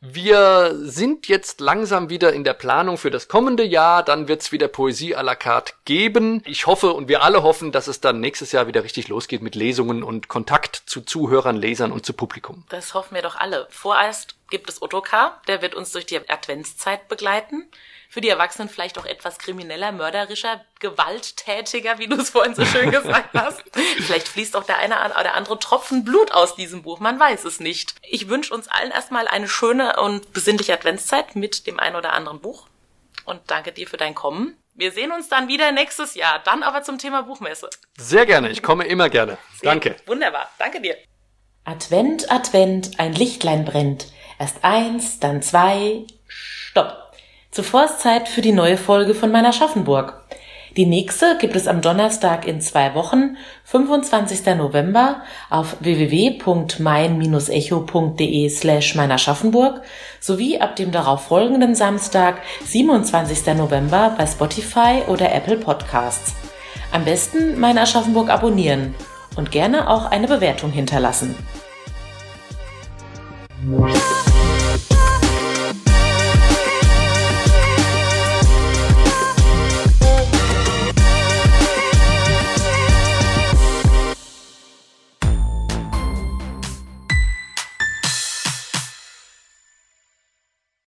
Wir 0.02 0.74
sind 0.74 1.26
jetzt 1.26 1.58
langsam 1.58 2.10
wieder 2.10 2.34
in 2.34 2.44
der 2.44 2.52
Planung 2.52 2.98
für 2.98 3.10
das 3.10 3.28
kommende 3.28 3.64
Jahr. 3.64 4.02
Dann 4.02 4.28
wird's 4.28 4.52
wieder 4.52 4.68
Poesie 4.68 5.16
à 5.16 5.22
la 5.22 5.34
carte 5.34 5.72
geben. 5.86 6.42
Ich 6.44 6.66
hoffe 6.66 6.92
und 6.92 7.08
wir 7.08 7.22
alle 7.22 7.42
hoffen, 7.42 7.72
dass 7.72 7.86
es 7.86 8.02
dann 8.02 8.20
nächstes 8.20 8.52
Jahr 8.52 8.66
wieder 8.66 8.84
richtig 8.84 9.08
losgeht 9.08 9.40
mit 9.40 9.54
Lesungen 9.54 10.02
und 10.02 10.28
Kontakt 10.28 10.82
zu 10.84 11.00
Zuhörern, 11.00 11.56
Lesern 11.56 11.92
und 11.92 12.04
zu 12.04 12.12
Publikum. 12.12 12.64
Das 12.68 12.92
hoffen 12.92 13.14
wir 13.14 13.22
doch 13.22 13.36
alle. 13.36 13.66
Vorerst 13.70 14.35
gibt 14.50 14.70
es 14.70 14.82
Ottokar, 14.82 15.40
der 15.48 15.62
wird 15.62 15.74
uns 15.74 15.92
durch 15.92 16.06
die 16.06 16.28
Adventszeit 16.28 17.08
begleiten 17.08 17.68
für 18.08 18.20
die 18.20 18.28
Erwachsenen 18.28 18.68
vielleicht 18.68 18.98
auch 18.98 19.04
etwas 19.04 19.38
krimineller, 19.38 19.92
mörderischer, 19.92 20.64
gewalttätiger, 20.80 21.98
wie 21.98 22.06
du 22.06 22.16
es 22.16 22.30
vorhin 22.30 22.54
so 22.54 22.64
schön 22.64 22.90
gesagt 22.90 23.30
hast. 23.34 23.62
vielleicht 23.98 24.28
fließt 24.28 24.56
auch 24.56 24.64
der 24.64 24.78
eine 24.78 24.96
oder 25.18 25.34
andere 25.34 25.58
Tropfen 25.58 26.04
Blut 26.04 26.32
aus 26.32 26.54
diesem 26.54 26.82
Buch, 26.82 27.00
man 27.00 27.18
weiß 27.18 27.44
es 27.44 27.60
nicht. 27.60 27.94
Ich 28.02 28.28
wünsche 28.28 28.54
uns 28.54 28.68
allen 28.68 28.90
erstmal 28.90 29.28
eine 29.28 29.48
schöne 29.48 30.00
und 30.00 30.32
besinnliche 30.32 30.74
Adventszeit 30.74 31.36
mit 31.36 31.66
dem 31.66 31.80
einen 31.80 31.96
oder 31.96 32.12
anderen 32.12 32.40
Buch 32.40 32.68
und 33.24 33.40
danke 33.48 33.72
dir 33.72 33.86
für 33.86 33.96
dein 33.96 34.14
Kommen. 34.14 34.56
Wir 34.74 34.92
sehen 34.92 35.10
uns 35.10 35.28
dann 35.28 35.48
wieder 35.48 35.72
nächstes 35.72 36.14
Jahr, 36.14 36.38
dann 36.44 36.62
aber 36.62 36.82
zum 36.82 36.98
Thema 36.98 37.22
Buchmesse. 37.22 37.70
Sehr 37.98 38.26
gerne, 38.26 38.50
ich 38.50 38.62
komme 38.62 38.84
immer 38.86 39.08
gerne. 39.08 39.38
Sehr 39.60 39.70
danke. 39.70 39.96
Wunderbar, 40.06 40.50
danke 40.58 40.80
dir. 40.80 40.96
Advent, 41.64 42.30
Advent, 42.30 43.00
ein 43.00 43.12
Lichtlein 43.12 43.64
brennt. 43.64 44.06
Erst 44.38 44.62
eins, 44.62 45.18
dann 45.18 45.42
zwei, 45.42 46.04
stopp. 46.26 47.12
Zuvor 47.50 47.86
ist 47.86 48.00
Zeit 48.00 48.28
für 48.28 48.42
die 48.42 48.52
neue 48.52 48.76
Folge 48.76 49.14
von 49.14 49.32
meiner 49.32 49.52
Schaffenburg. 49.52 50.22
Die 50.76 50.84
nächste 50.84 51.38
gibt 51.38 51.56
es 51.56 51.68
am 51.68 51.80
Donnerstag 51.80 52.46
in 52.46 52.60
zwei 52.60 52.94
Wochen, 52.94 53.38
25. 53.64 54.44
November, 54.56 55.22
auf 55.48 55.78
www.mein-echo.de 55.80 58.50
slash 58.50 58.94
meiner 58.94 59.16
Schaffenburg 59.16 59.80
sowie 60.20 60.60
ab 60.60 60.76
dem 60.76 60.92
darauf 60.92 61.28
folgenden 61.28 61.74
Samstag, 61.74 62.42
27. 62.66 63.56
November 63.56 64.14
bei 64.18 64.26
Spotify 64.26 65.00
oder 65.08 65.32
Apple 65.32 65.56
Podcasts. 65.56 66.34
Am 66.92 67.06
besten 67.06 67.58
mein 67.58 67.78
Aschaffenburg 67.78 68.28
abonnieren 68.28 68.94
und 69.36 69.50
gerne 69.50 69.88
auch 69.88 70.10
eine 70.10 70.28
Bewertung 70.28 70.72
hinterlassen. 70.72 71.34
Yeah. 73.68 74.65